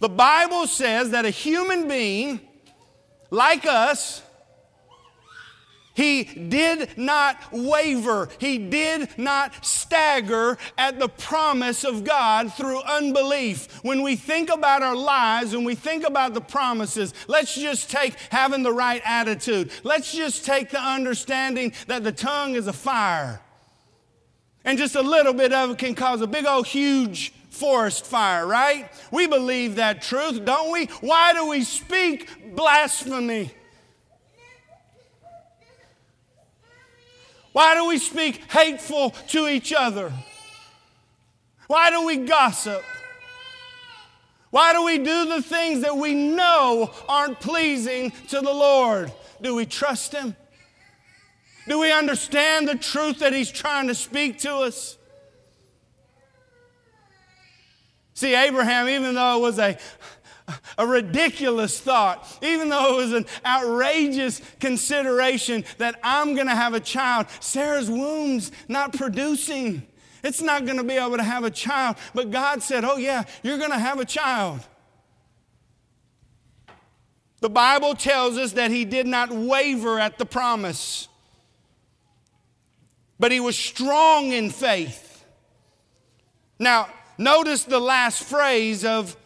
The 0.00 0.08
Bible 0.08 0.66
says 0.66 1.10
that 1.10 1.24
a 1.24 1.30
human 1.30 1.88
being 1.88 2.40
like 3.30 3.64
us 3.66 4.22
he 5.94 6.24
did 6.24 6.98
not 6.98 7.40
waver. 7.52 8.28
He 8.38 8.58
did 8.58 9.16
not 9.16 9.64
stagger 9.64 10.58
at 10.76 10.98
the 10.98 11.08
promise 11.08 11.84
of 11.84 12.02
God 12.02 12.52
through 12.52 12.80
unbelief. 12.82 13.78
When 13.84 14.02
we 14.02 14.16
think 14.16 14.50
about 14.50 14.82
our 14.82 14.96
lives, 14.96 15.54
when 15.54 15.64
we 15.64 15.76
think 15.76 16.04
about 16.04 16.34
the 16.34 16.40
promises, 16.40 17.14
let's 17.28 17.54
just 17.54 17.90
take 17.90 18.14
having 18.30 18.64
the 18.64 18.72
right 18.72 19.02
attitude. 19.04 19.70
Let's 19.84 20.12
just 20.12 20.44
take 20.44 20.70
the 20.70 20.82
understanding 20.82 21.72
that 21.86 22.02
the 22.02 22.12
tongue 22.12 22.56
is 22.56 22.66
a 22.66 22.72
fire. 22.72 23.40
And 24.64 24.78
just 24.78 24.96
a 24.96 25.02
little 25.02 25.34
bit 25.34 25.52
of 25.52 25.70
it 25.70 25.78
can 25.78 25.94
cause 25.94 26.20
a 26.20 26.26
big 26.26 26.46
old 26.46 26.66
huge 26.66 27.32
forest 27.50 28.06
fire, 28.06 28.46
right? 28.46 28.90
We 29.10 29.26
believe 29.26 29.76
that 29.76 30.02
truth, 30.02 30.44
don't 30.44 30.72
we? 30.72 30.86
Why 31.00 31.32
do 31.32 31.48
we 31.48 31.62
speak 31.64 32.56
blasphemy? 32.56 33.52
Why 37.52 37.74
do 37.76 37.86
we 37.86 37.98
speak 37.98 38.50
hateful 38.50 39.10
to 39.28 39.46
each 39.46 39.72
other? 39.72 40.12
Why 41.68 41.90
do 41.90 42.04
we 42.04 42.16
gossip? 42.16 42.82
Why 44.50 44.72
do 44.72 44.84
we 44.84 44.98
do 44.98 45.26
the 45.26 45.42
things 45.42 45.82
that 45.82 45.96
we 45.96 46.14
know 46.14 46.90
aren't 47.08 47.40
pleasing 47.40 48.12
to 48.28 48.40
the 48.40 48.52
Lord? 48.52 49.12
Do 49.40 49.54
we 49.54 49.66
trust 49.66 50.12
Him? 50.12 50.36
Do 51.66 51.78
we 51.78 51.90
understand 51.92 52.68
the 52.68 52.76
truth 52.76 53.20
that 53.20 53.32
He's 53.32 53.50
trying 53.50 53.88
to 53.88 53.94
speak 53.94 54.38
to 54.40 54.54
us? 54.56 54.98
See, 58.14 58.34
Abraham, 58.34 58.88
even 58.88 59.14
though 59.14 59.38
it 59.38 59.40
was 59.40 59.58
a 59.58 59.78
a 60.76 60.86
ridiculous 60.86 61.80
thought, 61.80 62.26
even 62.42 62.68
though 62.68 62.94
it 62.94 62.96
was 62.96 63.12
an 63.12 63.26
outrageous 63.46 64.40
consideration 64.60 65.64
that 65.78 65.98
I'm 66.02 66.34
going 66.34 66.48
to 66.48 66.54
have 66.54 66.74
a 66.74 66.80
child. 66.80 67.26
Sarah's 67.40 67.90
womb's 67.90 68.52
not 68.68 68.92
producing. 68.92 69.86
It's 70.22 70.42
not 70.42 70.64
going 70.64 70.78
to 70.78 70.84
be 70.84 70.94
able 70.94 71.16
to 71.16 71.22
have 71.22 71.44
a 71.44 71.50
child. 71.50 71.96
But 72.14 72.30
God 72.30 72.62
said, 72.62 72.84
Oh, 72.84 72.96
yeah, 72.96 73.24
you're 73.42 73.58
going 73.58 73.70
to 73.70 73.78
have 73.78 74.00
a 74.00 74.04
child. 74.04 74.60
The 77.40 77.50
Bible 77.50 77.94
tells 77.94 78.38
us 78.38 78.52
that 78.52 78.70
he 78.70 78.84
did 78.84 79.06
not 79.06 79.30
waver 79.30 79.98
at 79.98 80.18
the 80.18 80.24
promise, 80.24 81.08
but 83.18 83.32
he 83.32 83.40
was 83.40 83.56
strong 83.56 84.32
in 84.32 84.50
faith. 84.50 85.24
Now, 86.58 86.88
notice 87.18 87.64
the 87.64 87.80
last 87.80 88.24
phrase 88.24 88.84
of 88.84 89.16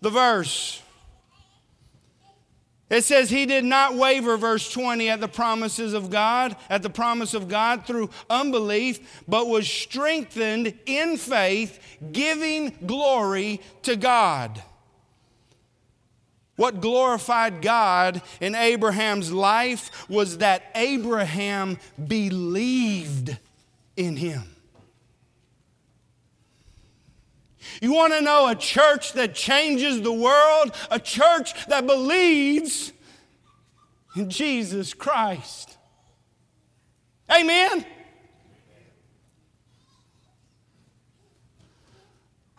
the 0.00 0.10
verse. 0.10 0.82
It 2.88 3.02
says 3.02 3.30
he 3.30 3.46
did 3.46 3.64
not 3.64 3.96
waver, 3.96 4.36
verse 4.36 4.70
20, 4.70 5.08
at 5.08 5.20
the 5.20 5.26
promises 5.26 5.92
of 5.92 6.08
God, 6.08 6.54
at 6.70 6.82
the 6.82 6.90
promise 6.90 7.34
of 7.34 7.48
God 7.48 7.84
through 7.84 8.10
unbelief, 8.30 9.24
but 9.26 9.48
was 9.48 9.68
strengthened 9.68 10.72
in 10.86 11.16
faith, 11.16 11.80
giving 12.12 12.76
glory 12.86 13.60
to 13.82 13.96
God. 13.96 14.62
What 16.56 16.80
glorified 16.80 17.60
God 17.60 18.22
in 18.40 18.54
Abraham's 18.54 19.30
life 19.30 20.08
was 20.08 20.38
that 20.38 20.70
Abraham 20.74 21.78
believed 22.06 23.36
in 23.96 24.16
him. 24.16 24.42
You 27.80 27.92
want 27.92 28.14
to 28.14 28.22
know 28.22 28.48
a 28.48 28.54
church 28.54 29.12
that 29.14 29.34
changes 29.34 30.00
the 30.00 30.12
world? 30.12 30.74
A 30.90 30.98
church 30.98 31.66
that 31.66 31.86
believes 31.86 32.92
in 34.14 34.30
Jesus 34.30 34.94
Christ. 34.94 35.76
Amen? 37.30 37.84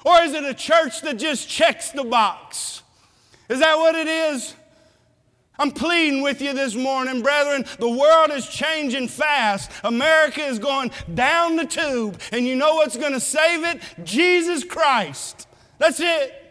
Or 0.06 0.22
is 0.22 0.34
it 0.34 0.44
a 0.44 0.54
church 0.54 1.02
that 1.02 1.18
just 1.18 1.50
checks 1.50 1.90
the 1.92 2.04
box? 2.04 2.84
Is 3.50 3.60
that 3.60 3.78
what 3.78 3.96
it 3.96 4.08
is? 4.08 4.54
I'm 5.60 5.72
pleading 5.72 6.22
with 6.22 6.42
you 6.42 6.54
this 6.54 6.76
morning, 6.76 7.22
brethren. 7.24 7.66
The 7.80 7.90
world 7.90 8.32
is 8.32 8.48
changing 8.48 9.08
fast. 9.08 9.72
America 9.84 10.42
is 10.42 10.60
going 10.60 10.92
down 11.14 11.56
the 11.56 11.66
tube. 11.66 12.22
And 12.32 12.46
you 12.46 12.56
know 12.56 12.76
what's 12.76 12.98
going 12.98 13.14
to 13.14 13.20
save 13.20 13.64
it? 13.64 13.82
Jesus 14.04 14.64
Christ. 14.64 15.48
That's 15.80 16.00
it. 16.00 16.44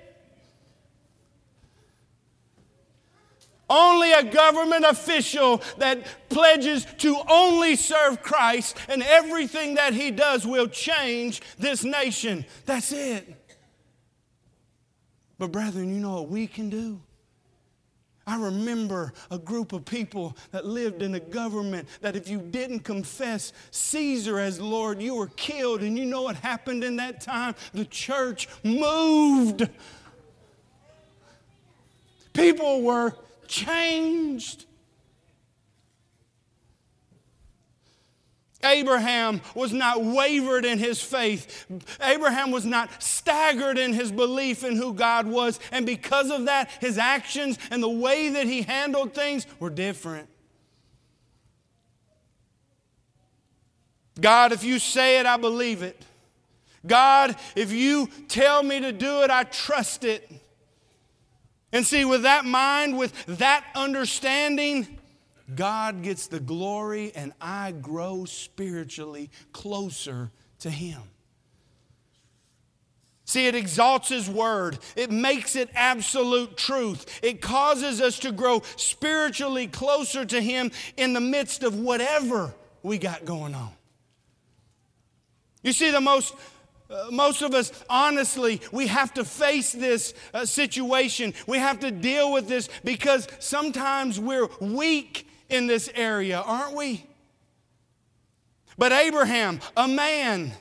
Only 3.68 4.12
a 4.12 4.22
government 4.22 4.84
official 4.84 5.60
that 5.78 6.06
pledges 6.28 6.86
to 6.98 7.20
only 7.28 7.74
serve 7.74 8.22
Christ 8.22 8.76
and 8.88 9.02
everything 9.02 9.74
that 9.74 9.92
he 9.92 10.12
does 10.12 10.46
will 10.46 10.68
change 10.68 11.42
this 11.58 11.82
nation. 11.82 12.44
That's 12.64 12.92
it. 12.92 13.45
But, 15.38 15.52
brethren, 15.52 15.94
you 15.94 16.00
know 16.00 16.14
what 16.14 16.28
we 16.28 16.46
can 16.46 16.70
do? 16.70 17.00
I 18.28 18.36
remember 18.36 19.12
a 19.30 19.38
group 19.38 19.72
of 19.72 19.84
people 19.84 20.36
that 20.50 20.66
lived 20.66 21.00
in 21.00 21.14
a 21.14 21.20
government 21.20 21.88
that 22.00 22.16
if 22.16 22.28
you 22.28 22.40
didn't 22.40 22.80
confess 22.80 23.52
Caesar 23.70 24.40
as 24.40 24.60
Lord, 24.60 25.00
you 25.00 25.14
were 25.14 25.28
killed. 25.28 25.82
And 25.82 25.96
you 25.96 26.06
know 26.06 26.22
what 26.22 26.34
happened 26.36 26.82
in 26.82 26.96
that 26.96 27.20
time? 27.20 27.54
The 27.72 27.84
church 27.84 28.48
moved. 28.64 29.68
People 32.32 32.82
were 32.82 33.14
changed. 33.46 34.66
Abraham 38.64 39.40
was 39.54 39.72
not 39.72 40.02
wavered 40.02 40.64
in 40.64 40.78
his 40.78 41.00
faith. 41.00 41.66
Abraham 42.00 42.50
was 42.50 42.64
not 42.64 43.02
staggered 43.02 43.78
in 43.78 43.92
his 43.92 44.10
belief 44.10 44.64
in 44.64 44.76
who 44.76 44.94
God 44.94 45.26
was. 45.26 45.60
And 45.70 45.84
because 45.84 46.30
of 46.30 46.46
that, 46.46 46.70
his 46.80 46.98
actions 46.98 47.58
and 47.70 47.82
the 47.82 47.88
way 47.88 48.30
that 48.30 48.46
he 48.46 48.62
handled 48.62 49.14
things 49.14 49.46
were 49.60 49.70
different. 49.70 50.28
God, 54.20 54.52
if 54.52 54.64
you 54.64 54.78
say 54.78 55.20
it, 55.20 55.26
I 55.26 55.36
believe 55.36 55.82
it. 55.82 56.02
God, 56.86 57.36
if 57.54 57.72
you 57.72 58.08
tell 58.28 58.62
me 58.62 58.80
to 58.80 58.92
do 58.92 59.22
it, 59.22 59.30
I 59.30 59.44
trust 59.44 60.04
it. 60.04 60.30
And 61.72 61.84
see, 61.84 62.04
with 62.04 62.22
that 62.22 62.44
mind, 62.44 62.96
with 62.96 63.12
that 63.26 63.66
understanding, 63.74 64.98
God 65.54 66.02
gets 66.02 66.26
the 66.26 66.40
glory 66.40 67.12
and 67.14 67.32
I 67.40 67.72
grow 67.72 68.24
spiritually 68.24 69.30
closer 69.52 70.30
to 70.60 70.70
Him. 70.70 71.00
See, 73.24 73.46
it 73.46 73.54
exalts 73.54 74.08
His 74.08 74.30
Word. 74.30 74.78
It 74.94 75.10
makes 75.10 75.56
it 75.56 75.68
absolute 75.74 76.56
truth. 76.56 77.20
It 77.22 77.40
causes 77.40 78.00
us 78.00 78.20
to 78.20 78.32
grow 78.32 78.62
spiritually 78.76 79.66
closer 79.66 80.24
to 80.24 80.40
Him 80.40 80.70
in 80.96 81.12
the 81.12 81.20
midst 81.20 81.62
of 81.62 81.78
whatever 81.78 82.54
we 82.82 82.98
got 82.98 83.24
going 83.24 83.54
on. 83.54 83.70
You 85.62 85.72
see, 85.72 85.90
the 85.90 86.00
most 86.00 86.34
uh, 86.88 87.08
most 87.10 87.42
of 87.42 87.52
us, 87.52 87.72
honestly, 87.90 88.60
we 88.70 88.86
have 88.86 89.12
to 89.14 89.24
face 89.24 89.72
this 89.72 90.14
uh, 90.32 90.44
situation. 90.46 91.34
We 91.48 91.58
have 91.58 91.80
to 91.80 91.90
deal 91.90 92.32
with 92.32 92.46
this 92.46 92.68
because 92.84 93.26
sometimes 93.40 94.20
we're 94.20 94.48
weak 94.60 95.25
in 95.48 95.66
this 95.66 95.90
area, 95.94 96.40
aren't 96.40 96.74
we? 96.74 97.06
But 98.78 98.92
Abraham, 98.92 99.60
a 99.76 99.88
man, 99.88 100.52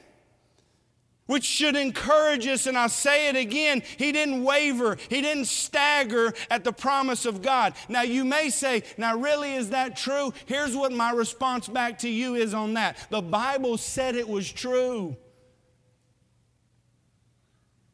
which 1.27 1.43
should 1.43 1.75
encourage 1.75 2.45
us, 2.47 2.67
and 2.67 2.77
I'll 2.77 2.87
say 2.87 3.29
it 3.29 3.35
again, 3.35 3.81
he 3.97 4.11
didn't 4.11 4.43
waver, 4.43 4.97
he 5.09 5.21
didn't 5.21 5.45
stagger 5.45 6.33
at 6.49 6.63
the 6.63 6.71
promise 6.71 7.25
of 7.25 7.41
God. 7.41 7.73
Now, 7.89 8.03
you 8.03 8.23
may 8.23 8.49
say, 8.49 8.83
now, 8.97 9.17
really, 9.17 9.55
is 9.55 9.71
that 9.71 9.97
true? 9.97 10.33
Here's 10.45 10.75
what 10.75 10.91
my 10.91 11.11
response 11.11 11.67
back 11.67 11.99
to 11.99 12.09
you 12.09 12.35
is 12.35 12.53
on 12.53 12.75
that 12.75 13.07
the 13.09 13.21
Bible 13.21 13.77
said 13.77 14.15
it 14.15 14.29
was 14.29 14.51
true. 14.51 15.17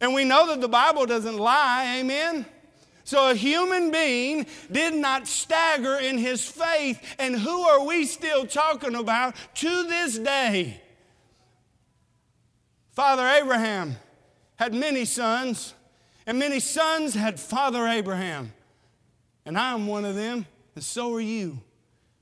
And 0.01 0.13
we 0.13 0.25
know 0.25 0.47
that 0.47 0.59
the 0.59 0.67
Bible 0.67 1.05
doesn't 1.05 1.37
lie, 1.37 1.99
amen? 1.99 2.45
So 3.11 3.29
a 3.29 3.35
human 3.35 3.91
being 3.91 4.45
did 4.71 4.93
not 4.93 5.27
stagger 5.27 5.97
in 5.97 6.17
his 6.17 6.47
faith. 6.47 6.97
And 7.19 7.35
who 7.37 7.63
are 7.63 7.85
we 7.85 8.05
still 8.05 8.47
talking 8.47 8.95
about 8.95 9.35
to 9.55 9.83
this 9.85 10.17
day? 10.17 10.79
Father 12.91 13.27
Abraham 13.27 13.97
had 14.55 14.73
many 14.73 15.03
sons, 15.03 15.73
and 16.25 16.39
many 16.39 16.61
sons 16.61 17.13
had 17.13 17.37
Father 17.37 17.85
Abraham. 17.85 18.53
And 19.45 19.57
I'm 19.57 19.87
one 19.87 20.05
of 20.05 20.15
them, 20.15 20.45
and 20.75 20.81
so 20.81 21.13
are 21.13 21.19
you. 21.19 21.59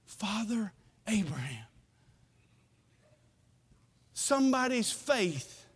Father 0.08 0.73
Abraham. 1.08 1.67
somebody's 4.12 4.91
faith 4.91 5.67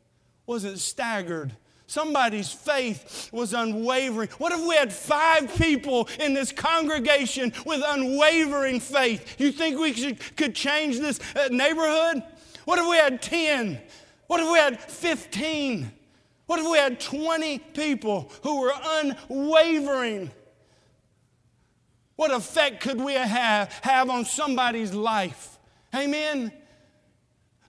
wasn't 0.47 0.79
staggered. 0.79 1.55
Somebody's 1.93 2.51
faith 2.51 3.29
was 3.31 3.53
unwavering. 3.53 4.29
What 4.39 4.51
if 4.51 4.67
we 4.67 4.73
had 4.73 4.91
five 4.91 5.55
people 5.57 6.09
in 6.19 6.33
this 6.33 6.51
congregation 6.51 7.53
with 7.67 7.83
unwavering 7.85 8.79
faith? 8.79 9.39
You 9.39 9.51
think 9.51 9.79
we 9.79 9.93
should, 9.93 10.35
could 10.35 10.55
change 10.55 10.97
this 10.97 11.19
uh, 11.35 11.49
neighborhood? 11.51 12.23
What 12.65 12.79
if 12.79 12.89
we 12.89 12.95
had 12.95 13.21
10? 13.21 13.79
What 14.25 14.39
if 14.39 14.51
we 14.51 14.57
had 14.57 14.81
15? 14.81 15.91
What 16.47 16.57
if 16.57 16.65
we 16.65 16.79
had 16.79 16.99
20 16.99 17.59
people 17.59 18.31
who 18.41 18.61
were 18.61 18.73
unwavering? 18.83 20.31
What 22.15 22.31
effect 22.31 22.81
could 22.81 22.99
we 22.99 23.13
have, 23.13 23.71
have 23.83 24.09
on 24.09 24.25
somebody's 24.25 24.95
life? 24.95 25.59
Amen. 25.93 26.51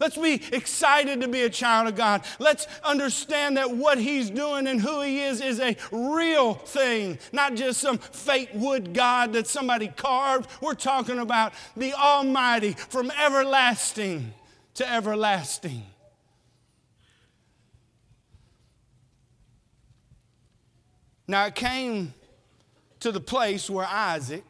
Let's 0.05 0.19
be 0.19 0.43
excited 0.55 1.23
to 1.23 1.29
be 1.29 1.45
a 1.45 1.49
child 1.49 1.89
of 1.89 1.97
God. 1.97 2.27
Let's 2.39 2.67
understand 2.85 3.57
that 3.57 3.71
what 3.71 3.97
He's 3.97 4.29
doing 4.29 4.67
and 4.67 4.79
who 4.79 5.01
He 5.01 5.21
is 5.21 5.41
is 5.41 5.59
a 5.61 5.79
real 5.91 6.53
thing, 6.53 7.19
not 7.33 7.55
just 7.55 7.81
some 7.81 7.97
fake 7.97 8.51
wood 8.53 8.93
God 8.93 9.33
that 9.33 9.47
somebody 9.47 9.89
carved. 9.89 10.51
We're 10.61 10.75
talking 10.75 11.19
about 11.19 11.55
the 11.75 11.95
Almighty 11.95 12.73
from 12.73 13.11
everlasting 13.13 14.35
to 14.75 14.87
everlasting. 14.87 15.87
Now 21.27 21.47
it 21.47 21.55
came 21.55 22.13
to 23.01 23.11
the 23.11 23.21
place 23.21 23.71
where 23.71 23.87
Isaac 23.87 24.45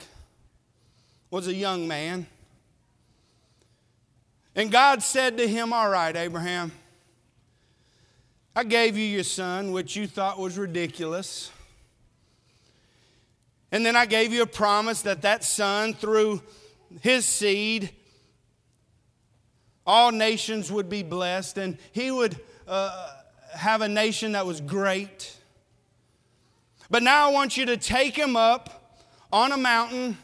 was 1.30 1.46
a 1.46 1.54
young 1.54 1.86
man. 1.86 2.26
And 4.56 4.70
God 4.70 5.02
said 5.02 5.38
to 5.38 5.48
him, 5.48 5.72
All 5.72 5.88
right, 5.88 6.14
Abraham, 6.14 6.72
I 8.54 8.64
gave 8.64 8.96
you 8.96 9.04
your 9.04 9.24
son, 9.24 9.72
which 9.72 9.96
you 9.96 10.06
thought 10.06 10.38
was 10.38 10.56
ridiculous. 10.56 11.50
And 13.72 13.84
then 13.84 13.96
I 13.96 14.06
gave 14.06 14.32
you 14.32 14.42
a 14.42 14.46
promise 14.46 15.02
that 15.02 15.22
that 15.22 15.42
son, 15.42 15.94
through 15.94 16.40
his 17.00 17.24
seed, 17.24 17.90
all 19.84 20.12
nations 20.12 20.70
would 20.70 20.88
be 20.88 21.02
blessed 21.02 21.58
and 21.58 21.76
he 21.92 22.10
would 22.10 22.38
uh, 22.68 23.10
have 23.52 23.80
a 23.82 23.88
nation 23.88 24.32
that 24.32 24.46
was 24.46 24.60
great. 24.60 25.36
But 26.88 27.02
now 27.02 27.28
I 27.28 27.32
want 27.32 27.56
you 27.56 27.66
to 27.66 27.76
take 27.76 28.16
him 28.16 28.36
up 28.36 29.02
on 29.32 29.50
a 29.50 29.56
mountain 29.56 30.16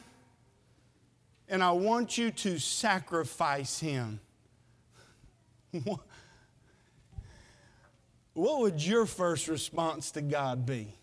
and 1.50 1.62
I 1.62 1.72
want 1.72 2.16
you 2.16 2.30
to 2.30 2.58
sacrifice 2.60 3.80
him. 3.80 4.20
what 5.84 6.00
would 8.34 8.84
your 8.84 9.04
first 9.04 9.48
response 9.48 10.12
to 10.12 10.22
God 10.22 10.64
be? 10.64 10.94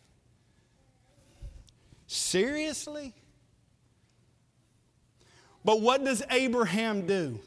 Seriously? 2.07 3.13
But 5.65 5.81
what 5.81 6.03
does 6.05 6.23
Abraham 6.31 7.05
do? 7.05 7.39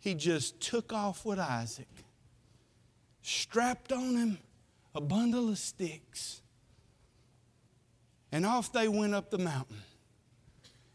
He 0.00 0.14
just 0.14 0.60
took 0.60 0.92
off 0.92 1.24
with 1.24 1.38
Isaac, 1.38 1.88
strapped 3.22 3.92
on 3.92 4.16
him 4.16 4.38
a 4.96 5.00
bundle 5.00 5.48
of 5.48 5.58
sticks, 5.58 6.42
and 8.32 8.44
off 8.44 8.72
they 8.72 8.88
went 8.88 9.14
up 9.14 9.30
the 9.30 9.38
mountain. 9.38 9.80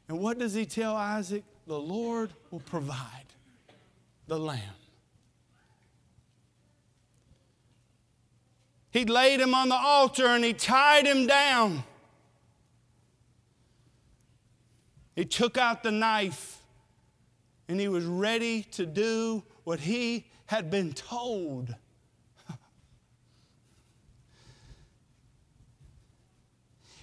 And 0.09 0.19
what 0.19 0.37
does 0.39 0.53
he 0.55 0.65
tell 0.65 0.95
Isaac? 0.95 1.43
The 1.67 1.79
Lord 1.79 2.33
will 2.49 2.61
provide 2.61 3.27
the 4.27 4.39
lamb. 4.39 4.59
He 8.89 9.05
laid 9.05 9.39
him 9.39 9.53
on 9.53 9.69
the 9.69 9.75
altar 9.75 10.25
and 10.25 10.43
he 10.43 10.53
tied 10.53 11.05
him 11.05 11.27
down. 11.27 11.83
He 15.15 15.25
took 15.25 15.59
out 15.59 15.83
the 15.83 15.91
knife 15.91 16.63
and 17.67 17.79
he 17.79 17.87
was 17.87 18.03
ready 18.03 18.63
to 18.63 18.87
do 18.87 19.43
what 19.63 19.79
he 19.79 20.25
had 20.47 20.71
been 20.71 20.93
told. 20.93 21.75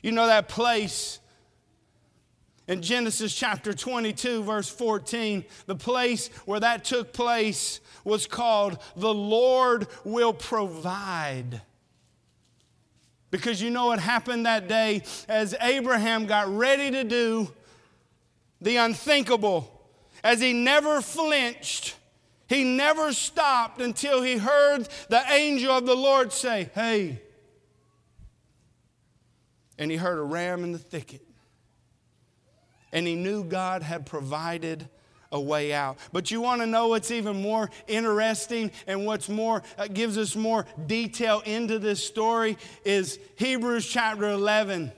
you 0.02 0.10
know 0.10 0.26
that 0.26 0.48
place 0.48 1.20
in 2.68 2.82
Genesis 2.82 3.34
chapter 3.34 3.72
22, 3.72 4.42
verse 4.42 4.68
14, 4.68 5.44
the 5.66 5.76
place 5.76 6.28
where 6.46 6.60
that 6.60 6.84
took 6.84 7.12
place 7.12 7.80
was 8.04 8.26
called 8.26 8.78
The 8.96 9.14
Lord 9.14 9.86
Will 10.04 10.32
Provide. 10.32 11.62
Because 13.30 13.62
you 13.62 13.70
know 13.70 13.86
what 13.86 14.00
happened 14.00 14.46
that 14.46 14.68
day 14.68 15.02
as 15.28 15.54
Abraham 15.60 16.26
got 16.26 16.48
ready 16.48 16.90
to 16.90 17.04
do 17.04 17.52
the 18.60 18.76
unthinkable, 18.76 19.72
as 20.24 20.40
he 20.40 20.52
never 20.52 21.00
flinched, 21.00 21.94
he 22.48 22.64
never 22.64 23.12
stopped 23.12 23.80
until 23.80 24.22
he 24.22 24.38
heard 24.38 24.88
the 25.08 25.22
angel 25.30 25.76
of 25.76 25.86
the 25.86 25.94
Lord 25.94 26.32
say, 26.32 26.70
Hey. 26.74 27.20
And 29.78 29.90
he 29.90 29.98
heard 29.98 30.18
a 30.18 30.22
ram 30.22 30.64
in 30.64 30.72
the 30.72 30.78
thicket 30.78 31.25
and 32.92 33.06
he 33.06 33.14
knew 33.14 33.44
God 33.44 33.82
had 33.82 34.06
provided 34.06 34.88
a 35.32 35.40
way 35.40 35.72
out. 35.72 35.98
But 36.12 36.30
you 36.30 36.40
want 36.40 36.60
to 36.62 36.66
know 36.66 36.88
what's 36.88 37.10
even 37.10 37.42
more 37.42 37.70
interesting 37.86 38.70
and 38.86 39.04
what's 39.06 39.28
more 39.28 39.62
uh, 39.78 39.88
gives 39.88 40.18
us 40.18 40.36
more 40.36 40.66
detail 40.86 41.42
into 41.44 41.78
this 41.78 42.04
story 42.04 42.58
is 42.84 43.18
Hebrews 43.36 43.86
chapter 43.86 44.28
11. 44.28 44.92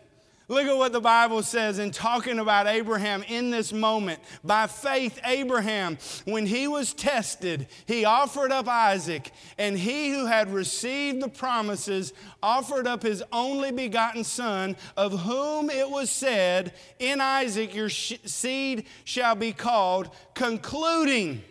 Look 0.51 0.67
at 0.67 0.79
what 0.79 0.93
the 0.93 1.01
Bible 1.01 1.43
says 1.43 1.79
in 1.79 1.91
talking 1.91 2.39
about 2.39 2.67
Abraham 2.67 3.23
in 3.29 3.51
this 3.51 3.71
moment. 3.71 4.19
By 4.43 4.67
faith, 4.67 5.21
Abraham, 5.23 5.99
when 6.25 6.47
he 6.47 6.67
was 6.67 6.95
tested, 6.95 7.67
he 7.87 8.07
offered 8.07 8.51
up 8.51 8.67
Isaac, 8.67 9.31
and 9.59 9.79
he 9.79 10.11
who 10.11 10.25
had 10.25 10.51
received 10.51 11.21
the 11.21 11.29
promises 11.29 12.15
offered 12.43 12.87
up 12.87 13.03
his 13.03 13.23
only 13.31 13.73
begotten 13.73 14.25
son, 14.25 14.75
of 14.97 15.21
whom 15.21 15.69
it 15.69 15.91
was 15.91 16.11
said, 16.11 16.73
In 16.99 17.21
Isaac 17.21 17.75
your 17.75 17.91
seed 17.91 18.87
shall 19.05 19.35
be 19.35 19.53
called, 19.53 20.11
concluding 20.33 21.43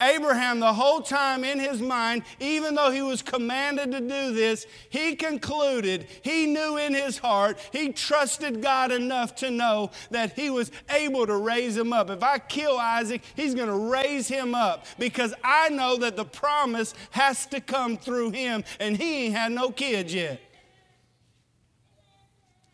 Abraham, 0.00 0.60
the 0.60 0.72
whole 0.72 1.00
time 1.00 1.42
in 1.42 1.58
his 1.58 1.80
mind, 1.80 2.22
even 2.38 2.76
though 2.76 2.92
he 2.92 3.02
was 3.02 3.20
commanded 3.20 3.90
to 3.90 4.00
do 4.00 4.32
this, 4.32 4.64
he 4.90 5.16
concluded, 5.16 6.06
he 6.22 6.46
knew 6.46 6.76
in 6.76 6.94
his 6.94 7.18
heart, 7.18 7.58
he 7.72 7.92
trusted 7.92 8.62
God 8.62 8.92
enough 8.92 9.34
to 9.36 9.50
know 9.50 9.90
that 10.12 10.34
he 10.34 10.50
was 10.50 10.70
able 10.88 11.26
to 11.26 11.36
raise 11.36 11.76
him 11.76 11.92
up. 11.92 12.10
If 12.10 12.22
I 12.22 12.38
kill 12.38 12.78
Isaac, 12.78 13.22
he's 13.34 13.56
going 13.56 13.68
to 13.68 13.90
raise 13.90 14.28
him 14.28 14.54
up 14.54 14.86
because 15.00 15.34
I 15.42 15.68
know 15.70 15.96
that 15.96 16.14
the 16.14 16.24
promise 16.24 16.94
has 17.10 17.46
to 17.46 17.60
come 17.60 17.96
through 17.96 18.30
him, 18.30 18.62
and 18.78 18.96
he 18.96 19.24
ain't 19.24 19.34
had 19.34 19.50
no 19.50 19.70
kids 19.70 20.14
yet. 20.14 20.40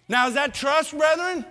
Now, 0.09 0.29
is 0.29 0.35
that 0.35 0.53
trust, 0.53 0.97
brethren? 0.97 1.47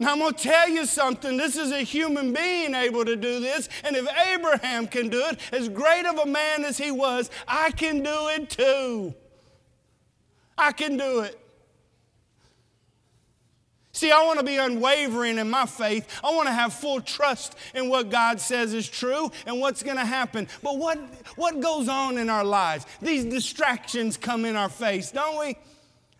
Now, 0.00 0.12
I'm 0.12 0.18
going 0.18 0.32
to 0.32 0.42
tell 0.42 0.66
you 0.70 0.86
something. 0.86 1.36
This 1.36 1.56
is 1.56 1.72
a 1.72 1.82
human 1.82 2.32
being 2.32 2.74
able 2.74 3.04
to 3.04 3.16
do 3.16 3.38
this. 3.38 3.68
And 3.84 3.94
if 3.94 4.08
Abraham 4.32 4.86
can 4.86 5.10
do 5.10 5.22
it, 5.26 5.38
as 5.52 5.68
great 5.68 6.06
of 6.06 6.18
a 6.18 6.24
man 6.24 6.64
as 6.64 6.78
he 6.78 6.90
was, 6.90 7.30
I 7.46 7.70
can 7.72 8.02
do 8.02 8.28
it 8.28 8.48
too. 8.48 9.14
I 10.56 10.72
can 10.72 10.96
do 10.96 11.20
it. 11.20 11.38
See, 13.92 14.10
I 14.10 14.24
want 14.24 14.38
to 14.38 14.44
be 14.44 14.56
unwavering 14.56 15.36
in 15.36 15.50
my 15.50 15.66
faith. 15.66 16.08
I 16.24 16.34
want 16.34 16.48
to 16.48 16.54
have 16.54 16.72
full 16.72 17.02
trust 17.02 17.54
in 17.74 17.90
what 17.90 18.08
God 18.08 18.40
says 18.40 18.72
is 18.72 18.88
true 18.88 19.30
and 19.44 19.60
what's 19.60 19.82
going 19.82 19.98
to 19.98 20.06
happen. 20.06 20.48
But 20.62 20.78
what, 20.78 20.98
what 21.36 21.60
goes 21.60 21.90
on 21.90 22.16
in 22.16 22.30
our 22.30 22.44
lives? 22.44 22.86
These 23.02 23.26
distractions 23.26 24.16
come 24.16 24.46
in 24.46 24.56
our 24.56 24.70
face, 24.70 25.10
don't 25.10 25.38
we? 25.38 25.58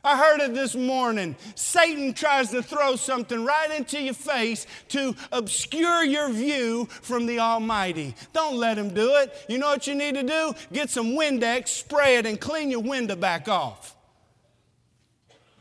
I 0.02 0.16
heard 0.16 0.40
it 0.40 0.54
this 0.54 0.74
morning. 0.74 1.36
Satan 1.54 2.14
tries 2.14 2.50
to 2.50 2.62
throw 2.62 2.96
something 2.96 3.44
right 3.44 3.70
into 3.70 4.00
your 4.00 4.14
face 4.14 4.66
to 4.88 5.14
obscure 5.30 6.04
your 6.04 6.30
view 6.30 6.86
from 6.86 7.26
the 7.26 7.38
Almighty. 7.38 8.14
Don't 8.32 8.56
let 8.56 8.78
him 8.78 8.94
do 8.94 9.16
it. 9.16 9.34
You 9.48 9.58
know 9.58 9.68
what 9.68 9.86
you 9.86 9.94
need 9.94 10.14
to 10.14 10.22
do? 10.22 10.54
Get 10.72 10.88
some 10.88 11.12
Windex, 11.12 11.68
spray 11.68 12.16
it, 12.16 12.24
and 12.24 12.40
clean 12.40 12.70
your 12.70 12.80
window 12.80 13.16
back 13.16 13.48
off. 13.48 13.94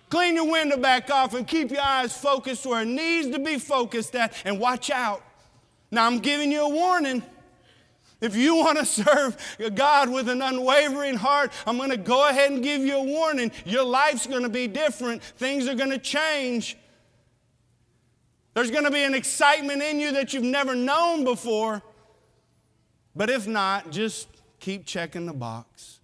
Clean 0.10 0.36
your 0.36 0.50
window 0.50 0.78
back 0.78 1.12
off 1.12 1.34
and 1.36 1.46
keep 1.46 1.70
your 1.70 1.82
eyes 1.82 2.18
focused 2.18 2.66
where 2.66 2.82
it 2.82 2.88
needs 2.88 3.30
to 3.30 3.40
be 3.40 3.60
focused 3.60 4.16
at 4.16 4.34
and 4.46 4.60
watch 4.60 4.90
out. 4.90 5.22
Now, 5.92 6.08
I'm 6.08 6.20
giving 6.20 6.52
you 6.52 6.62
a 6.62 6.70
warning. 6.70 7.24
If 8.22 8.36
you 8.36 8.56
want 8.56 8.78
to 8.80 8.86
serve 8.86 9.38
God 9.76 10.10
with 10.10 10.30
an 10.30 10.42
unwavering 10.42 11.16
heart, 11.16 11.52
I'm 11.66 11.78
going 11.78 11.90
to 11.92 11.98
go 11.98 12.28
ahead 12.30 12.52
and 12.52 12.64
give 12.64 12.82
you 12.82 12.98
a 12.98 13.04
warning. 13.04 13.52
Your 13.66 13.84
life's 13.84 14.28
going 14.28 14.44
to 14.44 14.50
be 14.50 14.68
different, 14.68 15.24
things 15.24 15.68
are 15.68 15.76
going 15.76 15.92
to 15.92 16.00
change. 16.00 16.78
There's 18.54 18.72
going 18.72 18.84
to 18.84 18.92
be 18.92 19.04
an 19.04 19.14
excitement 19.14 19.82
in 19.82 20.00
you 20.00 20.12
that 20.14 20.34
you've 20.34 20.44
never 20.44 20.76
known 20.76 21.24
before. 21.24 21.82
But 23.16 23.30
if 23.30 23.48
not, 23.48 23.92
just 23.92 24.28
keep 24.60 24.86
checking 24.86 25.26
the 25.26 25.34
box. 25.34 26.00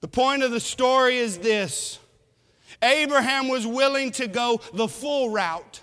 The 0.00 0.08
point 0.08 0.42
of 0.42 0.50
the 0.50 0.60
story 0.60 1.18
is 1.18 1.38
this 1.38 1.98
Abraham 2.82 3.48
was 3.48 3.66
willing 3.66 4.10
to 4.12 4.26
go 4.26 4.60
the 4.72 4.88
full 4.88 5.30
route. 5.30 5.80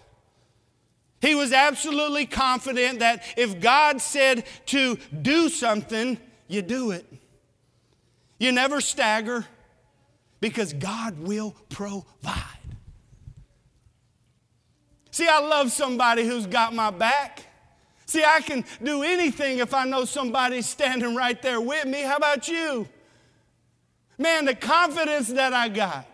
He 1.22 1.36
was 1.36 1.54
absolutely 1.54 2.26
confident 2.26 3.00
that 3.00 3.24
if 3.38 3.60
God 3.60 4.02
said 4.02 4.44
to 4.68 4.98
do 5.22 5.50
something, 5.50 6.18
you 6.48 6.62
do 6.64 6.92
it. 6.92 7.06
You 8.40 8.52
never 8.52 8.82
stagger 8.82 9.46
because 10.40 10.74
God 10.74 11.20
will 11.20 11.56
provide. 11.70 12.06
See, 15.12 15.28
I 15.28 15.40
love 15.40 15.72
somebody 15.72 16.26
who's 16.26 16.48
got 16.48 16.74
my 16.74 16.90
back. 16.90 17.46
See, 18.08 18.24
I 18.26 18.42
can 18.42 18.66
do 18.82 19.04
anything 19.04 19.60
if 19.60 19.74
I 19.74 19.86
know 19.86 20.06
somebody's 20.06 20.68
standing 20.68 21.16
right 21.16 21.40
there 21.42 21.62
with 21.62 21.86
me. 21.86 22.02
How 22.02 22.18
about 22.18 22.48
you? 22.48 22.88
Man, 24.18 24.46
the 24.46 24.56
confidence 24.56 25.28
that 25.30 25.54
I 25.54 25.70
got. 25.70 26.11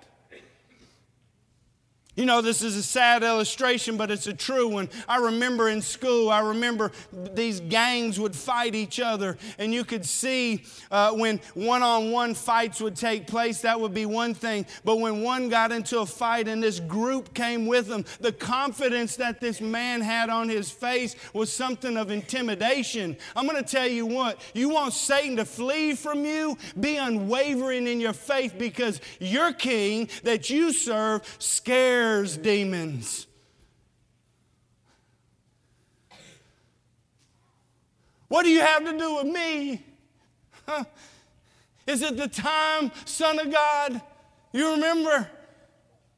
You 2.18 2.26
know, 2.26 2.42
this 2.42 2.64
is 2.64 2.76
a 2.76 2.82
sad 2.82 3.22
illustration, 3.22 3.96
but 3.96 4.10
it's 4.10 4.26
a 4.26 4.34
true 4.34 4.68
one. 4.68 4.90
I 5.08 5.18
remember 5.18 5.70
in 5.70 5.84
school, 5.84 6.32
I 6.32 6.40
remember 6.40 6.92
these 7.14 7.60
gangs 7.60 8.20
would 8.20 8.36
fight 8.36 8.74
each 8.74 9.00
other, 9.00 9.38
and 9.60 9.72
you 9.72 9.84
could 9.84 10.04
see 10.04 10.64
uh, 10.90 11.12
when 11.12 11.40
one 11.54 11.84
on 11.84 12.10
one 12.10 12.34
fights 12.34 12.82
would 12.82 12.96
take 12.96 13.28
place, 13.28 13.62
that 13.62 13.80
would 13.80 13.94
be 13.94 14.08
one 14.08 14.34
thing. 14.34 14.66
But 14.84 14.96
when 15.00 15.22
one 15.22 15.48
got 15.50 15.72
into 15.72 16.00
a 16.00 16.08
fight 16.08 16.48
and 16.48 16.64
this 16.64 16.80
group 16.80 17.36
came 17.36 17.68
with 17.68 17.86
them, 17.86 18.04
the 18.20 18.32
confidence 18.32 19.16
that 19.18 19.40
this 19.40 19.62
man 19.62 20.02
had 20.02 20.32
on 20.32 20.50
his 20.50 20.72
face 20.72 21.16
was 21.34 21.54
something 21.54 21.98
of 21.98 22.10
intimidation. 22.10 23.16
I'm 23.36 23.46
going 23.46 23.64
to 23.64 23.72
tell 23.72 23.88
you 23.88 24.08
what, 24.08 24.42
you 24.56 24.70
want 24.70 24.94
Satan 24.94 25.38
to 25.38 25.46
flee 25.46 25.94
from 25.94 26.26
you? 26.26 26.58
Be 26.80 26.98
unwavering 26.98 27.86
in 27.86 28.02
your 28.02 28.14
faith 28.14 28.56
because 28.58 29.02
your 29.20 29.54
king 29.54 30.10
that 30.24 30.50
you 30.50 30.74
serve 30.74 31.22
scares 31.38 32.07
scares 32.08 32.38
demons. 32.38 33.28
What 38.30 38.44
do 38.44 38.50
you 38.50 38.62
have 38.62 38.86
to 38.86 38.98
do 38.98 39.16
with 39.16 39.26
me? 39.26 39.84
Huh? 40.66 40.86
Is 41.86 42.02
it 42.02 42.18
the 42.18 42.28
time, 42.28 42.92
Son 43.06 43.40
of 43.40 43.52
God? 43.52 44.02
You 44.54 44.72
remember? 44.72 45.30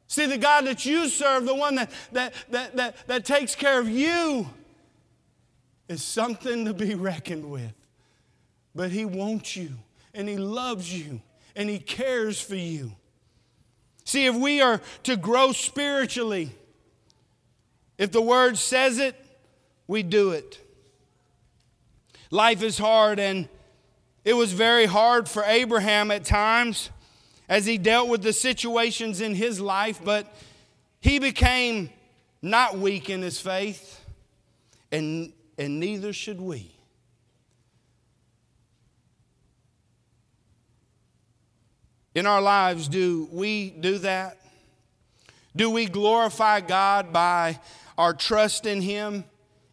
See, 0.07 0.25
the 0.25 0.37
God 0.37 0.65
that 0.65 0.85
you 0.85 1.07
serve, 1.07 1.45
the 1.45 1.55
one 1.55 1.75
that, 1.75 1.91
that, 2.11 2.33
that, 2.49 2.75
that, 2.75 3.07
that 3.07 3.25
takes 3.25 3.55
care 3.55 3.79
of 3.79 3.89
you, 3.89 4.47
is 5.87 6.03
something 6.03 6.65
to 6.65 6.73
be 6.73 6.93
reckoned 7.09 7.49
with. 7.49 7.73
But 8.75 8.91
He 8.91 9.05
wants 9.05 9.55
you, 9.55 9.71
and 10.13 10.27
He 10.27 10.37
loves 10.37 10.91
you, 10.93 11.21
and 11.55 11.69
He 11.69 11.79
cares 11.79 12.39
for 12.39 12.55
you. 12.55 12.93
See, 14.09 14.25
if 14.25 14.33
we 14.33 14.59
are 14.59 14.81
to 15.03 15.15
grow 15.15 15.51
spiritually, 15.51 16.49
if 17.99 18.11
the 18.11 18.23
word 18.23 18.57
says 18.57 18.97
it, 18.97 19.15
we 19.85 20.01
do 20.01 20.31
it. 20.31 20.59
Life 22.31 22.63
is 22.63 22.79
hard, 22.79 23.19
and 23.19 23.47
it 24.25 24.33
was 24.33 24.51
very 24.51 24.87
hard 24.87 25.29
for 25.29 25.43
Abraham 25.43 26.09
at 26.09 26.25
times 26.25 26.89
as 27.47 27.67
he 27.67 27.77
dealt 27.77 28.09
with 28.09 28.23
the 28.23 28.33
situations 28.33 29.21
in 29.21 29.35
his 29.35 29.61
life, 29.61 30.01
but 30.03 30.35
he 31.01 31.19
became 31.19 31.91
not 32.41 32.79
weak 32.79 33.11
in 33.11 33.21
his 33.21 33.39
faith, 33.39 34.03
and, 34.91 35.33
and 35.59 35.79
neither 35.79 36.13
should 36.13 36.41
we. 36.41 36.78
In 42.15 42.25
our 42.25 42.41
lives, 42.41 42.87
do 42.87 43.27
we 43.31 43.69
do 43.69 43.99
that? 43.99 44.37
Do 45.55 45.69
we 45.69 45.85
glorify 45.85 46.61
God 46.61 47.11
by 47.11 47.59
our 47.97 48.13
trust 48.13 48.65
in 48.65 48.81
Him, 48.81 49.23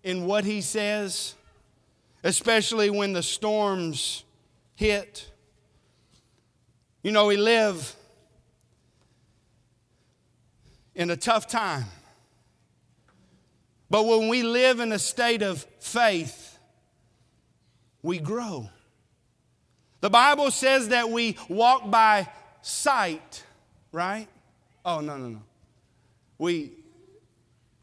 in 0.03 0.27
what 0.27 0.44
He 0.44 0.61
says, 0.61 1.35
especially 2.25 2.90
when 2.90 3.12
the 3.12 3.22
storms 3.22 4.25
hit? 4.75 5.31
You 7.03 7.12
know, 7.12 7.27
we 7.27 7.37
live 7.37 7.94
in 10.94 11.11
a 11.11 11.16
tough 11.16 11.46
time. 11.46 11.85
But 13.88 14.07
when 14.07 14.29
we 14.29 14.42
live 14.42 14.81
in 14.81 14.90
a 14.92 14.99
state 14.99 15.42
of 15.42 15.64
faith, 15.79 16.59
we 18.03 18.18
grow. 18.18 18.68
The 20.00 20.11
Bible 20.11 20.50
says 20.50 20.88
that 20.88 21.11
we 21.11 21.37
walk 21.48 21.90
by 21.90 22.28
sight, 22.62 23.44
right? 23.92 24.28
Oh, 24.85 25.00
no, 25.00 25.16
no, 25.16 25.28
no. 25.28 25.42
We, 26.38 26.72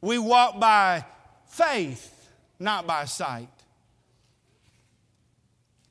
we 0.01 0.17
walk 0.17 0.59
by 0.59 1.05
faith, 1.47 2.29
not 2.59 2.85
by 2.85 3.05
sight. 3.05 3.49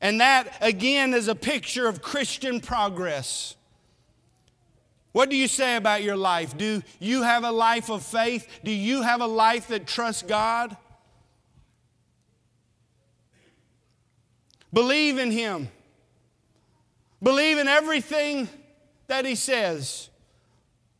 And 0.00 0.20
that, 0.20 0.56
again, 0.60 1.14
is 1.14 1.28
a 1.28 1.34
picture 1.34 1.86
of 1.86 2.02
Christian 2.02 2.60
progress. 2.60 3.54
What 5.12 5.28
do 5.28 5.36
you 5.36 5.46
say 5.46 5.76
about 5.76 6.02
your 6.02 6.16
life? 6.16 6.56
Do 6.56 6.82
you 6.98 7.22
have 7.22 7.44
a 7.44 7.52
life 7.52 7.90
of 7.90 8.02
faith? 8.02 8.48
Do 8.64 8.70
you 8.70 9.02
have 9.02 9.20
a 9.20 9.26
life 9.26 9.68
that 9.68 9.86
trusts 9.86 10.22
God? 10.22 10.76
Believe 14.72 15.18
in 15.18 15.30
Him. 15.30 15.68
Believe 17.22 17.58
in 17.58 17.68
everything 17.68 18.48
that 19.06 19.24
He 19.24 19.34
says. 19.34 20.08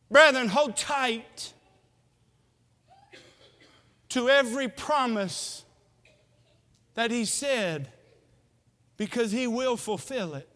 Brethren, 0.09 0.47
hold 0.47 0.77
tight 0.77 1.53
to 4.09 4.29
every 4.29 4.67
promise 4.67 5.65
that 6.93 7.11
He 7.11 7.25
said 7.25 7.91
because 8.95 9.31
He 9.31 9.47
will 9.47 9.75
fulfill 9.75 10.35
it. 10.35 10.47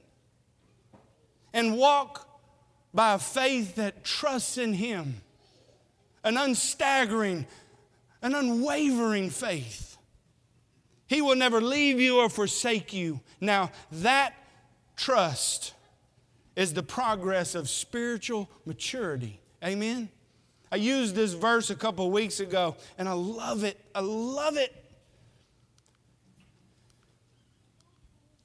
And 1.54 1.78
walk 1.78 2.28
by 2.94 3.16
a 3.16 3.20
faith 3.20 3.76
that 3.76 4.04
trusts 4.04 4.58
in 4.58 4.74
Him, 4.74 5.22
an 6.24 6.38
unstaggering, 6.38 7.46
an 8.22 8.36
unwavering 8.36 9.30
faith. 9.30 9.98
He 11.08 11.22
will 11.22 11.36
never 11.36 11.62
leave 11.62 12.00
you 12.00 12.20
or 12.20 12.30
forsake 12.30 12.94
you. 12.94 13.22
Now, 13.42 13.72
that 13.92 14.34
trust 14.98 15.74
is 16.58 16.74
the 16.74 16.84
progress 16.84 17.56
of 17.56 17.70
spiritual 17.70 18.50
maturity. 18.66 19.40
Amen? 19.64 20.10
I 20.72 20.76
used 20.76 21.16
this 21.16 21.34
verse 21.34 21.70
a 21.70 21.76
couple 21.76 22.12
weeks 22.12 22.42
ago, 22.42 22.76
and 22.98 23.08
I 23.08 23.14
love 23.14 23.64
it. 23.64 23.80
I 23.96 24.02
love 24.02 24.58
it. 24.58 24.76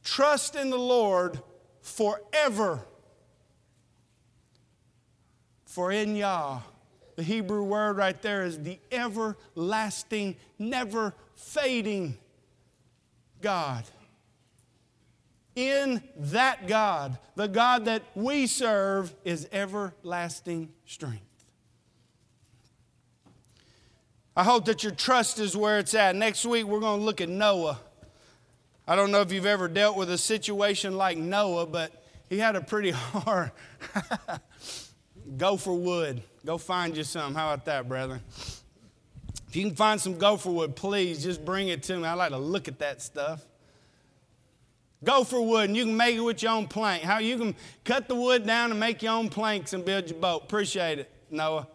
Trust 0.04 0.54
in 0.54 0.70
the 0.70 0.78
Lord 0.78 1.40
forever. 1.80 2.80
For 5.64 5.90
in 5.90 6.14
Yah, 6.14 6.60
the 7.16 7.22
Hebrew 7.22 7.64
word 7.64 7.96
right 7.96 8.20
there 8.20 8.44
is 8.44 8.58
the 8.58 8.78
everlasting, 8.92 10.36
never 10.58 11.14
fading 11.34 12.18
God 13.40 13.84
in 15.54 16.02
that 16.16 16.66
God, 16.66 17.18
the 17.34 17.48
God 17.48 17.84
that 17.84 18.02
we 18.14 18.46
serve, 18.46 19.14
is 19.24 19.48
everlasting 19.52 20.70
strength. 20.86 21.22
I 24.34 24.44
hope 24.44 24.64
that 24.64 24.82
your 24.82 24.92
trust 24.92 25.38
is 25.38 25.56
where 25.56 25.78
it's 25.78 25.94
at. 25.94 26.16
Next 26.16 26.46
week, 26.46 26.64
we're 26.64 26.80
going 26.80 27.00
to 27.00 27.04
look 27.04 27.20
at 27.20 27.28
Noah. 27.28 27.78
I 28.88 28.96
don't 28.96 29.10
know 29.10 29.20
if 29.20 29.30
you've 29.30 29.46
ever 29.46 29.68
dealt 29.68 29.96
with 29.96 30.10
a 30.10 30.18
situation 30.18 30.96
like 30.96 31.18
Noah, 31.18 31.66
but 31.66 31.92
he 32.30 32.38
had 32.38 32.56
a 32.56 32.62
pretty 32.62 32.90
hard. 32.90 33.52
gopher 35.36 35.72
wood. 35.72 36.22
Go 36.44 36.58
find 36.58 36.96
you 36.96 37.04
some. 37.04 37.34
How 37.34 37.52
about 37.52 37.66
that, 37.66 37.88
brethren? 37.88 38.20
If 39.48 39.56
you 39.56 39.66
can 39.66 39.76
find 39.76 40.00
some 40.00 40.16
gopher 40.16 40.50
wood, 40.50 40.76
please 40.76 41.22
just 41.22 41.44
bring 41.44 41.68
it 41.68 41.82
to 41.84 41.96
me. 41.98 42.06
I 42.06 42.14
like 42.14 42.30
to 42.30 42.38
look 42.38 42.68
at 42.68 42.78
that 42.78 43.02
stuff. 43.02 43.44
Gopher 45.04 45.40
wood, 45.40 45.68
and 45.68 45.76
you 45.76 45.84
can 45.84 45.96
make 45.96 46.16
it 46.16 46.20
with 46.20 46.42
your 46.42 46.52
own 46.52 46.68
plank. 46.68 47.02
How 47.02 47.18
you 47.18 47.36
can 47.36 47.56
cut 47.84 48.08
the 48.08 48.14
wood 48.14 48.46
down 48.46 48.70
and 48.70 48.78
make 48.78 49.02
your 49.02 49.12
own 49.14 49.28
planks 49.28 49.72
and 49.72 49.84
build 49.84 50.08
your 50.08 50.18
boat. 50.18 50.44
Appreciate 50.44 51.00
it, 51.00 51.10
Noah. 51.30 51.66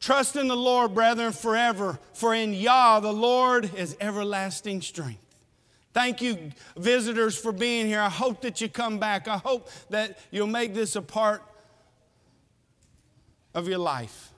Trust 0.00 0.36
in 0.36 0.48
the 0.48 0.56
Lord, 0.56 0.94
brethren, 0.94 1.32
forever, 1.32 1.98
for 2.14 2.34
in 2.34 2.54
Yah 2.54 3.00
the 3.00 3.12
Lord 3.12 3.74
is 3.74 3.96
everlasting 4.00 4.80
strength. 4.80 5.20
Thank 5.92 6.22
you, 6.22 6.52
visitors, 6.76 7.36
for 7.36 7.50
being 7.50 7.86
here. 7.86 8.00
I 8.00 8.08
hope 8.08 8.42
that 8.42 8.60
you 8.60 8.68
come 8.68 8.98
back. 8.98 9.26
I 9.26 9.38
hope 9.38 9.68
that 9.90 10.18
you'll 10.30 10.46
make 10.46 10.72
this 10.72 10.94
a 10.96 11.02
part 11.02 11.42
of 13.54 13.66
your 13.68 13.78
life. 13.78 14.32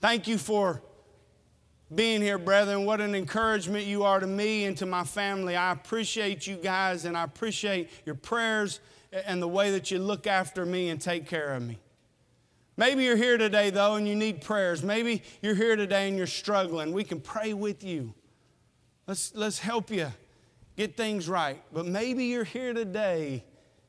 Thank 0.00 0.28
you 0.28 0.38
for 0.38 0.80
being 1.94 2.22
here, 2.22 2.38
brethren. 2.38 2.84
What 2.84 3.00
an 3.00 3.14
encouragement 3.14 3.86
you 3.86 4.04
are 4.04 4.20
to 4.20 4.26
me 4.26 4.64
and 4.64 4.76
to 4.78 4.86
my 4.86 5.04
family. 5.04 5.56
I 5.56 5.72
appreciate 5.72 6.46
you 6.46 6.56
guys 6.56 7.04
and 7.04 7.16
I 7.16 7.24
appreciate 7.24 7.90
your 8.06 8.14
prayers 8.14 8.80
and 9.12 9.42
the 9.42 9.48
way 9.48 9.72
that 9.72 9.90
you 9.90 9.98
look 9.98 10.26
after 10.26 10.64
me 10.64 10.88
and 10.88 11.00
take 11.00 11.26
care 11.26 11.52
of 11.52 11.62
me. 11.62 11.78
Maybe 12.76 13.04
you're 13.04 13.16
here 13.16 13.36
today, 13.36 13.68
though, 13.68 13.96
and 13.96 14.08
you 14.08 14.16
need 14.16 14.40
prayers. 14.40 14.82
Maybe 14.82 15.22
you're 15.42 15.54
here 15.54 15.76
today 15.76 16.08
and 16.08 16.16
you're 16.16 16.26
struggling. 16.26 16.92
We 16.92 17.04
can 17.04 17.20
pray 17.20 17.52
with 17.52 17.84
you. 17.84 18.14
Let's, 19.06 19.34
let's 19.34 19.58
help 19.58 19.90
you 19.90 20.10
get 20.76 20.96
things 20.96 21.28
right. 21.28 21.62
But 21.72 21.84
maybe 21.86 22.24
you're 22.24 22.44
here 22.44 22.72
today 22.72 23.44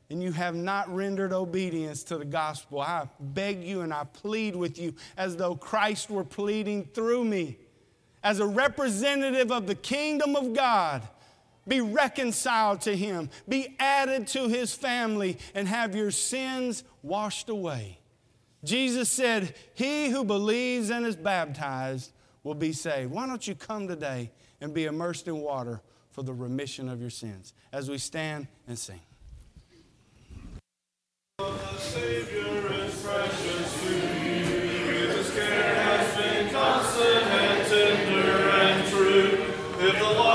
and 0.09 0.21
you 0.21 0.33
have 0.33 0.55
not 0.55 0.93
rendered 0.93 1.31
obedience 1.31 2.03
to 2.03 2.17
the 2.17 2.25
gospel. 2.25 2.81
I 2.81 3.07
beg 3.19 3.63
you 3.63 3.81
and 3.81 3.93
I 3.93 4.03
plead 4.03 4.55
with 4.55 4.77
you 4.77 4.93
as 5.15 5.37
though 5.37 5.55
Christ 5.55 6.09
were 6.09 6.25
pleading 6.25 6.83
through 6.93 7.23
me 7.23 7.57
as 8.23 8.39
a 8.39 8.45
representative 8.45 9.51
of 9.51 9.67
the 9.67 9.75
kingdom 9.75 10.35
of 10.35 10.53
God, 10.53 11.07
be 11.67 11.81
reconciled 11.81 12.81
to 12.81 12.95
Him, 12.95 13.29
be 13.47 13.75
added 13.79 14.27
to 14.27 14.47
His 14.47 14.73
family, 14.73 15.37
and 15.53 15.67
have 15.67 15.95
your 15.95 16.11
sins 16.11 16.83
washed 17.01 17.49
away. 17.49 17.99
Jesus 18.63 19.09
said, 19.09 19.55
He 19.73 20.09
who 20.09 20.23
believes 20.23 20.89
and 20.89 21.05
is 21.05 21.15
baptized 21.15 22.11
will 22.43 22.55
be 22.55 22.71
saved. 22.71 23.11
Why 23.11 23.27
don't 23.27 23.45
you 23.45 23.55
come 23.55 23.87
today 23.87 24.31
and 24.61 24.73
be 24.73 24.85
immersed 24.85 25.27
in 25.27 25.39
water 25.39 25.81
for 26.11 26.23
the 26.23 26.33
remission 26.33 26.89
of 26.89 27.01
your 27.01 27.09
sins 27.09 27.53
as 27.71 27.89
we 27.89 27.97
stand 27.97 28.47
and 28.67 28.77
sing? 28.77 29.01
The 31.39 31.77
Savior 31.77 32.73
is 32.73 33.03
precious 33.03 33.81
to 33.83 33.93
you. 33.95 34.33